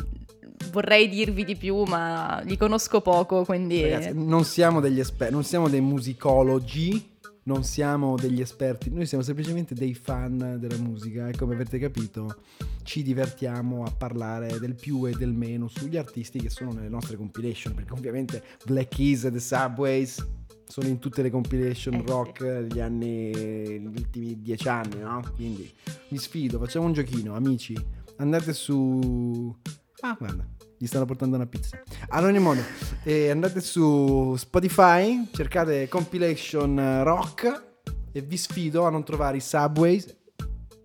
vorrei 0.72 1.08
dirvi 1.08 1.46
di 1.46 1.56
più, 1.56 1.84
ma 1.84 2.42
li 2.44 2.58
conosco 2.58 3.00
poco, 3.02 3.46
quindi. 3.46 3.82
Ragazzi, 3.82 4.12
non 4.14 4.44
siamo 4.44 4.80
degli 4.82 5.00
esperti, 5.00 5.34
non 5.34 5.44
siamo 5.46 5.70
dei 5.70 5.80
musicologi, 5.82 7.13
non 7.44 7.64
siamo 7.64 8.16
degli 8.16 8.40
esperti, 8.40 8.90
noi 8.90 9.06
siamo 9.06 9.24
semplicemente 9.24 9.74
dei 9.74 9.94
fan 9.94 10.58
della 10.60 10.78
musica 10.78 11.28
e 11.28 11.36
come 11.36 11.56
avete 11.56 11.78
capito 11.80 12.44
ci 12.84 13.04
divertiamo 13.04 13.84
a 13.84 13.92
parlare 13.92 14.60
del 14.60 14.76
più 14.76 15.06
e 15.08 15.12
del 15.12 15.34
meno 15.34 15.68
sugli 15.68 15.98
artisti 15.98 16.40
che 16.40 16.50
sono 16.50 16.72
nelle 16.72 16.90
nostre 16.90 17.18
compilation, 17.18 17.74
perché 17.74 17.94
ovviamente 17.94 18.44
Black 18.66 18.96
Keys 18.96 19.26
e 19.26 19.32
The 19.32 19.40
Subways 19.40 20.26
sono 20.66 20.88
in 20.88 21.00
tutte 21.00 21.22
le 21.22 21.30
compilation 21.30 21.96
Eh 21.96 22.04
rock 22.06 22.44
degli 22.44 22.80
anni, 22.80 23.32
gli 23.32 23.86
ultimi 23.86 24.42
dieci 24.42 24.68
anni, 24.68 25.00
no? 25.00 25.22
Quindi 25.36 25.72
vi 26.10 26.18
sfido, 26.18 26.58
facciamo 26.60 26.86
un 26.86 26.94
giochino, 26.94 27.36
amici, 27.36 27.76
andate 28.18 28.54
su... 28.54 29.56
Ah, 30.00 30.16
guarda, 30.18 30.46
gli 30.84 30.88
stanno 30.88 31.06
portando 31.06 31.38
una 31.38 31.46
pizza. 31.46 31.82
Ad 32.10 32.26
ogni 32.26 32.40
modo, 32.40 32.60
eh, 33.04 33.30
andate 33.30 33.62
su 33.62 34.36
Spotify, 34.36 35.30
cercate 35.32 35.88
compilation 35.88 37.04
rock 37.06 37.64
e 38.12 38.20
vi 38.22 38.36
sfido 38.36 38.86
a 38.86 38.90
non 38.90 39.06
trovare 39.06 39.38
i 39.38 39.40
Subways, 39.40 40.14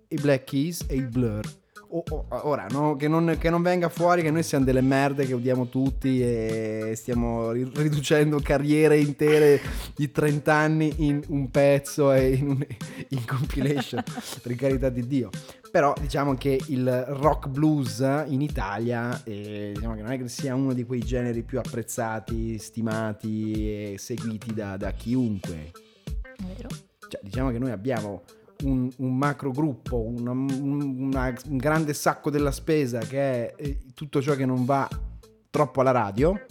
i 0.06 0.14
Black 0.14 0.44
Keys 0.44 0.84
e 0.87 0.94
i 0.94 1.02
Blur. 1.02 1.44
O- 1.90 2.04
o- 2.08 2.26
ora, 2.28 2.66
no? 2.70 2.94
che, 2.96 3.08
non, 3.08 3.37
che 3.40 3.48
non 3.50 3.61
venga 3.62 3.88
fuori 3.88 4.20
che 4.22 4.30
noi 4.30 4.42
siamo 4.44 4.64
delle 4.64 4.82
merde 4.82 5.26
che 5.26 5.32
odiamo 5.32 5.68
tutti 5.68 6.20
e 6.22 6.92
stiamo 6.94 7.50
ri- 7.50 7.68
riducendo 7.74 8.38
carriere 8.40 8.98
intere 9.00 9.58
di 9.96 10.11
30 10.12 10.52
anni 10.54 10.92
in 10.98 11.22
un 11.28 11.50
pezzo 11.50 12.12
e 12.12 12.34
in, 12.34 12.48
un- 12.50 12.66
in 13.08 13.24
compilation, 13.24 14.02
per 14.42 14.54
carità 14.54 14.90
di 14.90 15.06
Dio. 15.08 15.30
Però 15.70 15.92
diciamo 16.00 16.35
che 16.35 16.59
il 16.68 16.90
rock 17.09 17.48
blues 17.48 17.98
in 18.26 18.40
Italia 18.40 19.22
eh, 19.24 19.72
diciamo 19.74 19.94
che 19.94 20.02
non 20.02 20.12
è 20.12 20.18
che 20.18 20.28
sia 20.28 20.54
uno 20.54 20.72
di 20.72 20.85
quei 20.85 21.00
generi 21.00 21.42
più 21.42 21.59
apprezzati, 21.59 22.59
stimati 22.59 23.92
e 23.92 23.96
seguiti 23.98 24.54
da, 24.54 24.76
da 24.76 24.92
chiunque. 24.92 25.70
Vero? 26.42 26.68
Cioè, 27.09 27.20
diciamo 27.22 27.50
che 27.50 27.59
noi 27.59 27.70
abbiamo 27.70 28.22
un, 28.64 28.90
un 28.96 29.16
macro 29.16 29.50
gruppo, 29.50 30.00
una- 30.00 30.31
un, 30.31 30.48
una- 30.98 31.35
un 31.48 31.57
grande 31.57 31.92
sacco 31.94 32.31
della 32.31 32.50
spesa 32.50 33.00
che 33.00 33.18
è 33.18 33.54
eh, 33.57 33.78
tutto 33.94 34.22
ciò 34.22 34.35
che 34.35 34.46
non 34.46 34.64
va 34.64 34.88
troppo 35.50 35.81
alla 35.81 35.90
radio, 35.90 36.44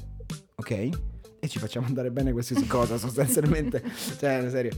ok? 0.56 0.89
E 1.39 1.47
ci 1.47 1.60
facciamo 1.60 1.86
andare 1.86 2.12
bene 2.12 2.32
qualsiasi 2.32 2.65
cosa 2.67 2.97
sostanzialmente. 2.97 3.84
cioè, 4.17 4.39
in 4.41 4.49
serio. 4.49 4.71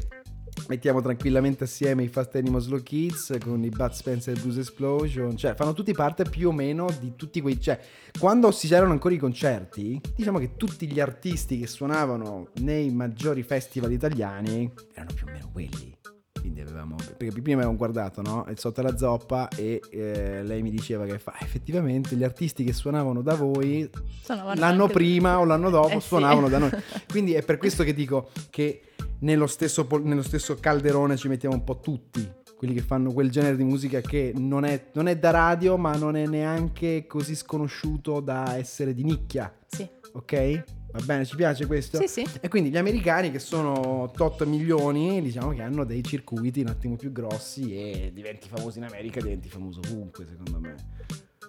Mettiamo 0.69 1.01
tranquillamente 1.01 1.63
assieme 1.63 2.03
i 2.03 2.07
Fast 2.09 2.35
Animal 2.35 2.61
Slow 2.61 2.83
Kids 2.83 3.35
con 3.43 3.63
i 3.63 3.69
Bud 3.69 3.89
Spencer 3.89 4.39
Blues 4.39 4.57
Explosion, 4.57 5.35
cioè 5.35 5.55
fanno 5.55 5.73
tutti 5.73 5.93
parte 5.93 6.25
più 6.25 6.49
o 6.49 6.51
meno 6.51 6.85
di 6.99 7.15
tutti 7.15 7.41
quei... 7.41 7.59
cioè 7.59 7.79
quando 8.19 8.51
si 8.51 8.67
c'erano 8.67 8.91
ancora 8.91 9.15
i 9.15 9.17
concerti, 9.17 9.99
diciamo 10.15 10.37
che 10.37 10.57
tutti 10.57 10.85
gli 10.85 10.99
artisti 10.99 11.57
che 11.57 11.65
suonavano 11.65 12.49
nei 12.57 12.91
maggiori 12.91 13.41
festival 13.41 13.91
italiani 13.91 14.71
erano 14.93 15.11
più 15.11 15.25
o 15.25 15.31
meno 15.31 15.49
quelli. 15.51 15.97
Quindi 16.39 16.61
avevamo. 16.61 16.97
Perché 17.17 17.41
prima 17.41 17.55
avevamo 17.55 17.75
guardato, 17.75 18.21
no? 18.21 18.45
Il 18.49 18.59
sotto 18.59 18.83
la 18.83 18.95
zoppa 18.95 19.47
e 19.49 19.81
eh, 19.89 20.43
lei 20.43 20.61
mi 20.61 20.69
diceva 20.69 21.05
che 21.05 21.17
fa 21.17 21.33
effettivamente 21.39 22.15
gli 22.15 22.23
artisti 22.23 22.63
che 22.63 22.73
suonavano 22.73 23.23
da 23.23 23.33
voi 23.33 23.89
Suonavano 24.21 24.59
l'anno 24.59 24.87
prima 24.87 25.39
o 25.39 25.45
l'anno 25.45 25.71
dopo 25.71 25.89
Eh 25.89 25.99
sì. 25.99 26.07
suonavano 26.07 26.47
da 26.47 26.59
noi. 26.59 26.69
Quindi 27.09 27.33
è 27.33 27.43
per 27.43 27.57
questo 27.57 27.83
che 27.83 27.93
dico 27.95 28.29
che 28.51 28.83
nello 29.19 29.47
stesso, 29.47 29.87
nello 30.03 30.23
stesso 30.23 30.55
calderone 30.55 31.17
ci 31.17 31.27
mettiamo 31.27 31.55
un 31.55 31.63
po' 31.63 31.79
tutti. 31.79 32.37
Quelli 32.55 32.73
che 32.73 32.81
fanno 32.81 33.13
quel 33.13 33.31
genere 33.31 33.55
di 33.55 33.63
musica 33.63 34.01
che 34.01 34.33
non 34.35 34.65
è, 34.65 34.87
non 34.93 35.07
è 35.07 35.17
da 35.17 35.31
radio, 35.31 35.77
ma 35.77 35.95
non 35.95 36.17
è 36.17 36.25
neanche 36.27 37.05
così 37.07 37.33
sconosciuto 37.33 38.19
da 38.19 38.57
essere 38.57 38.93
di 38.93 39.03
nicchia. 39.03 39.53
Sì. 39.65 39.87
Ok? 40.11 40.63
Va 40.91 40.99
bene, 41.05 41.23
ci 41.23 41.35
piace 41.35 41.67
questo? 41.67 41.99
Sì, 41.99 42.07
sì. 42.07 42.25
E 42.41 42.47
quindi 42.49 42.69
gli 42.69 42.77
americani 42.77 43.31
che 43.31 43.39
sono 43.39 44.11
tot 44.13 44.43
milioni, 44.43 45.21
diciamo 45.21 45.51
che 45.51 45.61
hanno 45.61 45.85
dei 45.85 46.03
circuiti 46.03 46.61
un 46.61 46.67
attimo 46.67 46.95
più 46.95 47.11
grossi 47.11 47.75
e 47.77 48.11
diventi 48.13 48.49
famoso 48.49 48.79
in 48.79 48.85
America, 48.85 49.21
diventi 49.21 49.47
famoso 49.47 49.79
ovunque, 49.85 50.25
secondo 50.25 50.59
me. 50.59 50.75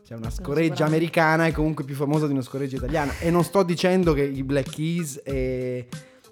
C'è 0.05 0.15
una 0.15 0.31
scoreggia 0.31 0.85
americana 0.85 1.47
è 1.47 1.53
comunque 1.53 1.85
più 1.85 1.95
famosa 1.95 2.27
di 2.27 2.33
una 2.33 2.43
scoreggia 2.43 2.77
italiana. 2.77 3.19
E 3.19 3.31
non 3.31 3.43
sto 3.43 3.63
dicendo 3.63 4.13
che 4.13 4.23
i 4.23 4.43
Black 4.43 4.71
Keys 4.71 5.23
e, 5.25 5.89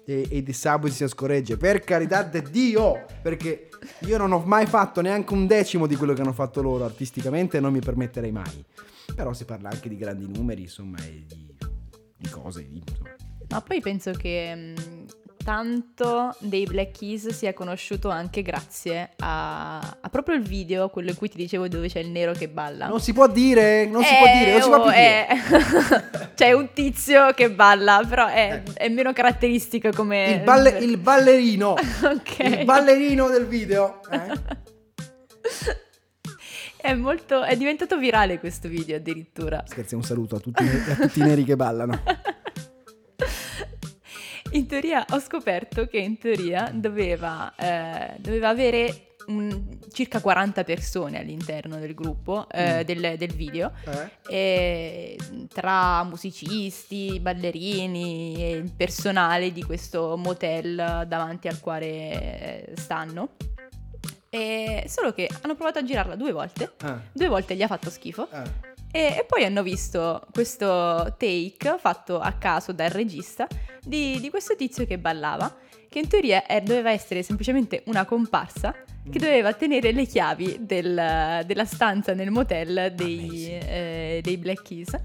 e, 0.09 0.27
e 0.27 0.43
The 0.43 0.53
Subway 0.53 0.91
siano 0.91 1.11
scoregge, 1.11 1.55
per 1.57 1.81
carità 1.81 2.23
di 2.23 2.41
Dio! 2.49 3.05
Perché 3.21 3.69
io 3.99 4.17
non 4.17 4.31
ho 4.31 4.39
mai 4.39 4.65
fatto 4.65 5.01
neanche 5.01 5.33
un 5.33 5.45
decimo 5.45 5.85
di 5.85 5.95
quello 5.95 6.13
che 6.13 6.21
hanno 6.21 6.33
fatto 6.33 6.61
loro 6.61 6.83
artisticamente 6.83 7.57
e 7.57 7.59
non 7.59 7.71
mi 7.71 7.79
permetterei 7.79 8.31
mai. 8.31 8.65
Però 9.13 9.33
si 9.33 9.45
parla 9.45 9.69
anche 9.69 9.87
di 9.87 9.97
grandi 9.97 10.27
numeri, 10.27 10.63
insomma, 10.63 10.97
e 10.97 11.25
di, 11.27 11.55
di 12.17 12.29
cose. 12.29 12.67
Di, 12.67 12.81
insomma. 12.85 13.15
Ma 13.49 13.61
poi 13.61 13.81
penso 13.81 14.11
che 14.11 14.55
mh, 14.55 15.05
tanto 15.43 16.35
dei 16.39 16.65
Black 16.65 16.97
Keys 16.99 17.29
sia 17.29 17.53
conosciuto 17.53 18.09
anche 18.09 18.41
grazie 18.41 19.11
a, 19.19 19.77
a 19.79 20.09
proprio 20.09 20.35
il 20.35 20.41
video, 20.43 20.89
quello 20.89 21.09
in 21.09 21.15
cui 21.15 21.29
ti 21.29 21.37
dicevo 21.37 21.67
dove 21.67 21.87
c'è 21.87 21.99
il 21.99 22.09
nero 22.09 22.33
che 22.33 22.47
balla. 22.49 22.87
Non 22.87 22.99
si 22.99 23.13
può 23.13 23.27
dire, 23.27 23.85
non 23.85 24.03
si 24.03 24.13
Eh, 24.13 24.17
può 24.17 24.27
dire, 24.31 24.51
non 24.51 24.61
si 24.61 24.67
può 24.67 24.81
più 24.81 24.89
oh, 24.89 24.93
dire. 24.93 25.27
eh. 25.27 26.27
C'è 26.35 26.51
un 26.53 26.69
tizio 26.73 27.33
che 27.33 27.49
balla, 27.51 28.01
però 28.07 28.27
è, 28.27 28.63
è 28.73 28.87
meno 28.89 29.11
caratteristico 29.13 29.89
come... 29.91 30.31
Il, 30.31 30.39
balle- 30.43 30.77
il 30.79 30.97
ballerino, 30.97 31.71
Ok. 32.03 32.39
il 32.39 32.65
ballerino 32.65 33.27
del 33.29 33.45
video. 33.45 34.01
eh? 34.11 34.67
È 36.81 36.93
molto... 36.93 37.43
è 37.43 37.57
diventato 37.57 37.97
virale 37.97 38.39
questo 38.39 38.69
video 38.69 38.95
addirittura. 38.95 39.63
Scherzi, 39.67 39.95
un 39.95 40.03
saluto 40.03 40.37
a 40.37 40.39
tutti, 40.39 40.63
a 40.63 40.95
tutti 40.95 41.19
i 41.19 41.23
neri 41.23 41.43
che 41.43 41.57
ballano. 41.57 42.01
In 44.51 44.65
teoria 44.67 45.05
ho 45.11 45.19
scoperto 45.19 45.85
che 45.87 45.97
in 45.99 46.17
teoria 46.17 46.71
doveva, 46.73 47.53
eh, 47.55 48.15
doveva 48.17 48.49
avere 48.49 49.03
un- 49.27 49.77
circa 49.91 50.21
40 50.21 50.63
persone 50.63 51.19
all'interno 51.19 51.77
del 51.77 51.93
gruppo, 51.93 52.47
eh, 52.49 52.79
Mm. 52.79 52.81
del, 52.81 53.17
del 53.17 53.31
video, 53.33 53.71
Eh? 53.85 54.09
e 54.27 55.17
tra 55.53 56.03
musicisti, 56.03 57.19
ballerini 57.19 58.35
e 58.37 58.51
il 58.53 58.71
personale 58.75 59.51
di 59.51 59.63
questo 59.63 60.17
motel 60.17 60.75
davanti 61.07 61.47
al 61.47 61.59
quale 61.59 61.85
eh, 61.85 62.71
stanno. 62.75 63.29
E 64.31 64.83
solo 64.87 65.11
che 65.13 65.29
hanno 65.41 65.55
provato 65.55 65.77
a 65.79 65.83
girarla 65.83 66.15
due 66.15 66.31
volte, 66.31 66.71
Ah, 66.81 66.99
due 67.11 67.27
volte 67.27 67.55
gli 67.55 67.61
ha 67.63 67.67
fatto 67.67 67.89
schifo 67.91 68.27
ah. 68.31 68.43
E, 68.91 69.17
e 69.19 69.25
poi 69.27 69.43
hanno 69.43 69.63
visto 69.63 70.25
questo 70.31 71.15
take 71.17 71.77
fatto 71.79 72.19
a 72.19 72.31
caso 72.33 72.71
dal 72.71 72.89
regista 72.89 73.47
di, 73.83 74.19
di 74.19 74.29
questo 74.29 74.55
tizio 74.55 74.85
che 74.85 74.97
ballava, 74.97 75.55
che 75.87 75.99
in 75.99 76.07
teoria 76.07 76.45
eh, 76.45 76.61
doveva 76.61 76.91
essere 76.91 77.23
semplicemente 77.23 77.83
una 77.85 78.05
comparsa 78.05 78.75
che 79.09 79.17
doveva 79.17 79.53
tenere 79.53 79.91
le 79.91 80.05
chiavi 80.05 80.57
del- 80.61 81.43
della 81.45 81.65
stanza 81.65 82.13
nel 82.13 82.29
motel 82.29 82.93
dei, 82.93 83.57
eh, 83.59 84.19
dei 84.21 84.37
Black 84.37 84.61
Keys. 84.61 84.95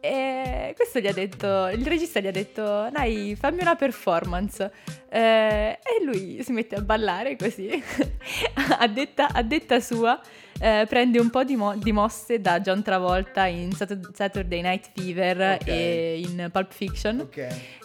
E 0.00 0.72
questo 0.76 0.98
gli 0.98 1.06
ha 1.06 1.12
detto, 1.12 1.68
il 1.68 1.86
regista 1.86 2.20
gli 2.20 2.26
ha 2.26 2.30
detto, 2.30 2.88
dai, 2.90 3.36
fammi 3.38 3.60
una 3.60 3.76
performance. 3.76 4.70
Eh, 5.10 5.78
e 5.82 6.04
lui 6.04 6.42
si 6.42 6.52
mette 6.52 6.76
a 6.76 6.80
ballare 6.80 7.36
così, 7.36 7.68
a, 8.78 8.86
detta, 8.86 9.28
a 9.32 9.42
detta 9.42 9.80
sua, 9.80 10.18
eh, 10.60 10.86
prende 10.88 11.18
un 11.18 11.28
po' 11.30 11.42
di, 11.44 11.56
mo- 11.56 11.76
di 11.76 11.90
mosse 11.92 12.40
da 12.40 12.60
John 12.60 12.82
Travolta 12.82 13.44
in 13.46 13.72
Sat- 13.72 14.14
Saturday 14.14 14.62
Night 14.62 14.90
Fever 14.94 15.58
Ok. 15.60 15.66
e 15.66 16.20
in 16.24 16.48
Pulp 16.52 16.72
Fiction, 16.72 17.20
Ok. 17.20 17.36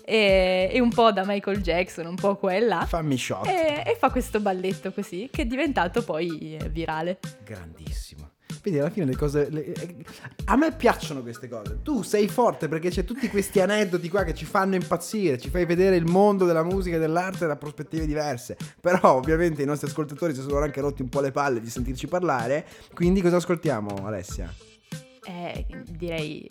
e, 0.06 0.70
e 0.72 0.80
un 0.80 0.90
po' 0.90 1.12
da 1.12 1.24
Michael 1.26 1.62
Jackson, 1.62 2.06
un 2.06 2.16
po' 2.16 2.36
qua 2.38 2.54
e 2.54 2.60
là. 2.60 2.86
Fammi 2.86 3.18
shot. 3.18 3.48
E, 3.48 3.84
e 3.86 3.96
fa 3.98 4.10
questo 4.12 4.40
balletto 4.40 4.92
così, 4.94 5.28
che 5.32 5.42
è 5.42 5.46
diventato 5.46 6.04
poi 6.04 6.58
eh, 6.62 6.70
virale. 6.70 7.18
Grandissimo. 7.44 8.30
Vedi, 8.66 8.80
alla 8.80 8.90
fine 8.90 9.06
le 9.06 9.16
cose... 9.16 9.48
le- 9.52 9.74
eh, 9.74 9.96
a 10.46 10.56
me 10.56 10.72
piacciono 10.76 11.22
queste 11.22 11.48
cose. 11.48 11.84
Tu 11.84 12.02
sei 12.02 12.28
forte 12.28 12.68
perché 12.68 12.90
c'è 12.90 13.04
tutti 13.04 13.30
questi 13.30 13.60
aneddoti 13.60 14.10
qua 14.10 14.24
che 14.24 14.34
ci 14.34 14.46
fanno 14.46 14.74
impazzire, 14.74 15.38
ci 15.38 15.52
fai 15.52 15.68
vedere 15.68 15.98
il 15.98 16.06
mondo 16.06 16.46
della 16.46 16.64
musica 16.64 16.96
e 16.96 17.00
dell'arte 17.00 17.46
da 17.46 17.58
prospettive 17.58 18.08
diverse. 18.08 18.58
Però 18.82 19.18
ovviamente 19.18 19.62
i 19.62 19.68
nostri 19.68 19.88
ascoltatori 19.88 20.34
si 20.34 20.42
sono 20.42 20.58
anche 20.58 20.82
rotti 20.82 21.04
un 21.04 21.10
po' 21.10 21.22
le 21.22 21.32
palle 21.32 21.62
di 21.62 21.70
sentirci 21.70 22.08
parlare. 22.08 22.66
Quindi 22.92 23.22
cosa 23.22 23.36
ascoltiamo, 23.36 24.04
Alessia? 24.04 24.52
Eh, 25.28 25.68
direi 25.92 26.50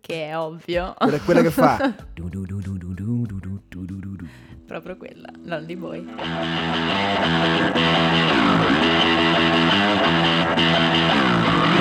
che 0.00 0.26
è 0.26 0.36
ovvio. 0.36 0.94
Quella 0.98 1.16
è 1.16 1.20
quella 1.20 1.42
che 1.42 1.50
fa... 1.50 1.94
Proprio 4.66 4.96
quella, 4.96 5.30
Lonely 5.44 5.76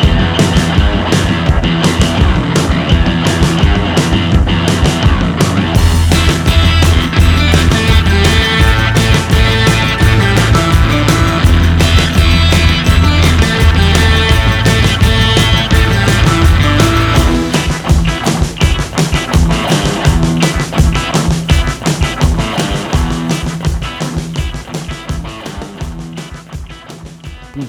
Yeah. 0.02 0.29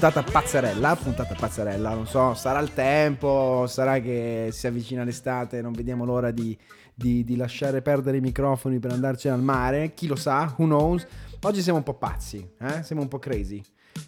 Puntata 0.00 0.22
pazzerella, 0.22 0.96
puntata 0.96 1.34
pazzerella, 1.34 1.92
non 1.92 2.06
so, 2.06 2.32
sarà 2.32 2.58
il 2.60 2.72
tempo, 2.72 3.66
sarà 3.66 4.00
che 4.00 4.48
si 4.50 4.66
avvicina 4.66 5.04
l'estate, 5.04 5.60
non 5.60 5.72
vediamo 5.72 6.06
l'ora 6.06 6.30
di, 6.30 6.56
di- 6.94 7.22
di 7.22 7.36
lasciare 7.36 7.82
perdere 7.82 8.16
i 8.16 8.22
microfoni 8.22 8.78
per 8.78 8.92
andarcene 8.92 9.34
al 9.34 9.42
mare, 9.42 9.92
chi 9.92 10.06
lo 10.06 10.16
sa, 10.16 10.54
who 10.56 10.64
knows. 10.64 11.06
Oggi 11.42 11.60
siamo 11.60 11.76
un 11.76 11.84
po' 11.84 11.98
pazzi, 11.98 12.50
eh? 12.60 12.82
siamo 12.82 13.02
un 13.02 13.08
po' 13.08 13.18
crazy. 13.18 13.60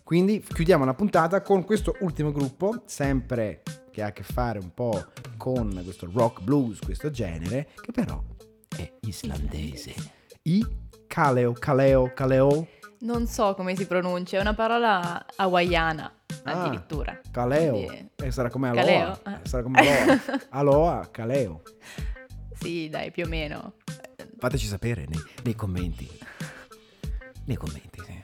Quindi 0.02 0.42
chiudiamo 0.42 0.86
la 0.86 0.94
puntata 0.94 1.42
con 1.42 1.62
questo 1.62 1.94
ultimo 2.00 2.32
gruppo, 2.32 2.84
sempre 2.86 3.60
che 3.90 4.00
ha 4.00 4.06
a 4.06 4.12
che 4.12 4.22
fare 4.22 4.60
un 4.60 4.72
po' 4.72 4.98
con 5.36 5.78
questo 5.84 6.08
rock 6.10 6.40
blues, 6.40 6.78
questo 6.78 7.10
genere, 7.10 7.68
che 7.78 7.92
però 7.92 8.18
è 8.74 8.90
islandese. 9.02 9.92
I 10.44 10.66
Kaleo, 11.06 11.52
Kaleo, 11.52 12.12
Kaleo, 12.14 12.66
Non 13.02 13.26
so 13.26 13.54
come 13.54 13.74
si 13.76 13.86
pronuncia, 13.86 14.38
è 14.38 14.40
una 14.40 14.54
parola 14.54 15.24
hawaiana 15.36 16.10
Ah. 16.44 16.52
addirittura. 16.64 17.18
Kaleo. 17.30 17.72
Quindi- 17.72 18.08
Eh, 18.16 18.30
sarà 18.30 18.48
come 18.50 18.68
Aloha. 18.68 18.82
Caleo, 18.84 19.18
Eh, 19.24 19.32
eh. 19.32 19.48
Sarà 19.48 19.62
come 19.62 19.78
Aloha. 19.80 20.20
Aloha, 20.50 21.08
Kaleo. 21.10 21.62
Sì, 22.54 22.88
dai, 22.88 23.10
più 23.10 23.24
o 23.24 23.28
meno. 23.28 23.74
Fateci 24.38 24.66
sapere 24.66 25.04
nei, 25.08 25.20
nei 25.44 25.54
commenti. 25.54 26.08
Nei 27.44 27.56
commenti, 27.56 28.00
sì. 28.04 28.22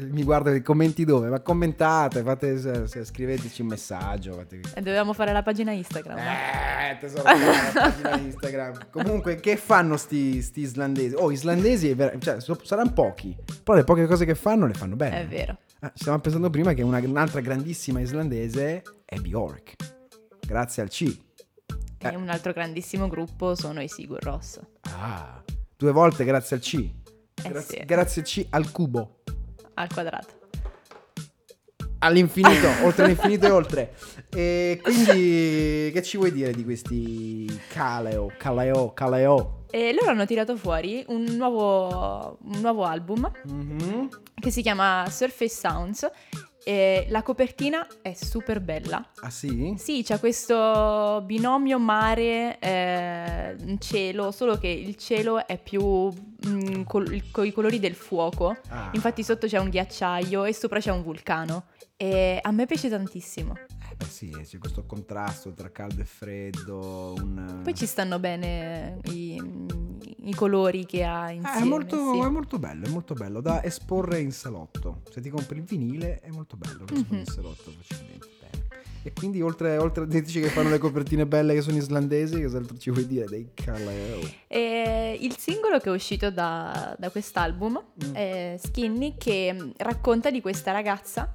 Mi 0.00 0.22
guardo 0.22 0.52
i 0.54 0.62
commenti 0.62 1.04
dove? 1.04 1.28
Ma 1.28 1.40
commentate, 1.40 2.22
fate, 2.22 2.86
scriveteci 3.04 3.62
un 3.62 3.68
messaggio. 3.68 4.32
fate- 4.34 4.60
E 4.74 4.80
dovevamo 4.80 5.12
fare 5.12 5.32
la 5.32 5.42
pagina 5.42 5.72
Instagram. 5.72 6.16
Eh, 6.18 6.98
tesoro, 7.00 7.22
la 7.24 7.70
pagina 7.74 8.16
Instagram. 8.16 8.90
Comunque, 8.92 9.36
che 9.40 9.56
fanno 9.56 9.96
sti, 9.96 10.40
sti 10.40 10.60
islandesi? 10.60 11.14
Oh, 11.16 11.32
islandesi, 11.32 11.90
è 11.90 11.96
ver- 11.96 12.16
cioè, 12.22 12.40
so- 12.40 12.60
saranno 12.62 12.92
pochi. 12.92 13.36
Però 13.64 13.76
le 13.76 13.82
poche 13.84 14.06
cose 14.06 14.24
che 14.24 14.36
fanno 14.36 14.66
le 14.66 14.74
fanno 14.74 14.94
bene. 14.94 15.22
È 15.22 15.26
vero. 15.26 15.58
Ah, 15.80 15.90
stavamo 15.94 16.22
pensando 16.22 16.48
prima 16.50 16.74
che 16.74 16.82
una- 16.82 16.98
un'altra 16.98 17.40
grandissima 17.40 17.98
islandese 18.00 18.82
è 19.04 19.16
Bjork. 19.18 19.74
Grazie 20.46 20.82
al 20.82 20.90
C. 20.90 21.16
E 21.98 22.14
un 22.14 22.28
altro 22.28 22.52
grandissimo 22.52 23.08
gruppo 23.08 23.56
sono 23.56 23.82
i 23.82 23.88
Sigur 23.88 24.22
Ross. 24.22 24.60
Ah, 24.82 25.42
due 25.76 25.90
volte 25.90 26.24
grazie 26.24 26.54
al 26.56 26.62
C. 26.62 26.74
Eh 27.40 27.48
Grazie, 27.50 27.78
sì. 27.80 27.84
grazie 27.84 28.22
C 28.22 28.46
al 28.50 28.70
cubo. 28.72 29.17
Al 29.78 29.88
quadrato. 29.92 30.34
All'infinito, 32.00 32.68
oltre 32.84 33.04
all'infinito 33.04 33.46
e 33.46 33.50
oltre. 33.50 33.94
E 34.30 34.80
quindi, 34.82 35.90
che 35.92 36.02
ci 36.02 36.16
vuoi 36.16 36.32
dire 36.32 36.52
di 36.52 36.64
questi 36.64 37.46
Kaleo, 37.72 38.32
Kaleo, 38.36 38.92
Kaleo? 38.92 39.64
E 39.70 39.92
loro 39.92 40.10
hanno 40.10 40.24
tirato 40.26 40.56
fuori 40.56 41.04
un 41.08 41.24
nuovo, 41.36 42.38
un 42.42 42.60
nuovo 42.60 42.84
album 42.84 43.30
Mhm. 43.44 44.08
che 44.34 44.50
si 44.50 44.62
chiama 44.62 45.04
Surface 45.08 45.54
Sounds. 45.54 46.10
E 46.68 47.06
la 47.08 47.22
copertina 47.22 47.86
è 48.02 48.12
super 48.12 48.60
bella. 48.60 49.02
Ah 49.20 49.30
sì? 49.30 49.74
Sì, 49.78 50.02
c'è 50.02 50.18
questo 50.18 51.22
binomio 51.24 51.78
mare, 51.78 52.58
eh, 52.58 53.76
cielo, 53.78 54.30
solo 54.32 54.58
che 54.58 54.68
il 54.68 54.94
cielo 54.96 55.46
è 55.46 55.58
più 55.58 56.12
mm, 56.46 56.82
col- 56.82 57.30
con 57.30 57.46
i 57.46 57.52
colori 57.52 57.78
del 57.78 57.94
fuoco. 57.94 58.54
Ah. 58.68 58.90
Infatti 58.92 59.22
sotto 59.22 59.46
c'è 59.46 59.56
un 59.56 59.70
ghiacciaio 59.70 60.44
e 60.44 60.52
sopra 60.52 60.78
c'è 60.78 60.90
un 60.90 61.02
vulcano. 61.02 61.68
E 61.96 62.38
a 62.42 62.50
me 62.50 62.66
piace 62.66 62.90
tantissimo. 62.90 63.54
Eh 63.90 63.94
beh 63.96 64.04
sì, 64.04 64.28
c'è 64.28 64.58
questo 64.58 64.84
contrasto 64.84 65.54
tra 65.54 65.72
caldo 65.72 66.02
e 66.02 66.04
freddo. 66.04 67.14
Un... 67.16 67.60
Poi 67.64 67.74
ci 67.74 67.86
stanno 67.86 68.18
bene 68.18 68.98
i, 69.04 69.40
i 70.28 70.34
colori 70.34 70.84
che 70.86 71.04
ha 71.04 71.30
Eh, 71.30 71.34
insieme. 71.34 71.60
è, 71.60 71.64
molto, 71.64 72.12
sì. 72.12 72.18
è 72.20 72.28
molto 72.28 72.58
bello, 72.58 72.86
è 72.86 72.88
molto 72.90 73.14
bello 73.14 73.40
da 73.40 73.62
esporre 73.64 74.20
in 74.20 74.32
salotto. 74.32 75.02
Se 75.10 75.20
ti 75.20 75.30
compri 75.30 75.58
il 75.58 75.64
vinile 75.64 76.20
è 76.20 76.30
molto 76.30 76.56
bello 76.56 76.84
esporre 76.84 77.04
Mhm. 77.10 77.18
in 77.18 77.24
salotto 77.26 77.70
facilmente. 77.80 78.26
Bene. 78.40 78.66
E 79.04 79.12
quindi 79.12 79.40
oltre, 79.40 79.78
oltre 79.78 80.04
a 80.04 80.06
dirci 80.06 80.40
che 80.40 80.48
fanno 80.48 80.68
le 80.70 80.78
copertine 80.78 81.24
belle 81.24 81.54
che 81.54 81.62
sono 81.62 81.76
islandesi, 81.76 82.42
cos'altro 82.42 82.76
ci 82.76 82.90
vuoi 82.90 83.06
dire 83.06 83.26
dei 83.26 83.48
Kaleo? 83.54 84.20
E 84.48 85.16
il 85.20 85.36
singolo 85.38 85.78
che 85.78 85.88
è 85.88 85.92
uscito 85.92 86.30
da, 86.30 86.94
da 86.98 87.08
quest'album 87.10 87.82
Mm. 88.04 88.14
è 88.14 88.56
Skinny 88.62 89.14
che 89.16 89.72
racconta 89.78 90.30
di 90.30 90.40
questa 90.40 90.72
ragazza, 90.72 91.34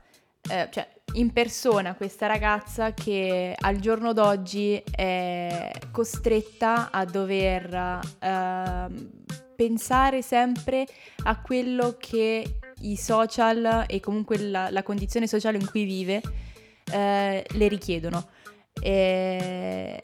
eh, 0.50 0.68
cioè 0.72 0.88
in 1.14 1.32
persona 1.32 1.96
questa 1.96 2.28
ragazza 2.28 2.94
che 2.94 3.56
al 3.58 3.78
giorno 3.78 4.14
d'oggi 4.14 4.82
è 4.90 5.72
costretta 5.92 6.90
a 6.92 7.06
dover 7.06 8.00
ehm, 8.20 9.10
pensare 9.56 10.22
sempre 10.22 10.88
a 11.24 11.40
quello 11.42 11.96
che 12.00 12.60
i 12.82 12.98
social 12.98 13.86
e 13.88 14.00
comunque 14.00 14.38
la, 14.38 14.70
la 14.72 14.84
condizione 14.84 15.28
sociale 15.28 15.58
in 15.58 15.70
cui 15.70 15.84
vive 15.84 16.22
eh, 16.92 17.46
le 17.48 17.68
richiedono. 17.68 18.28
E 18.82 20.00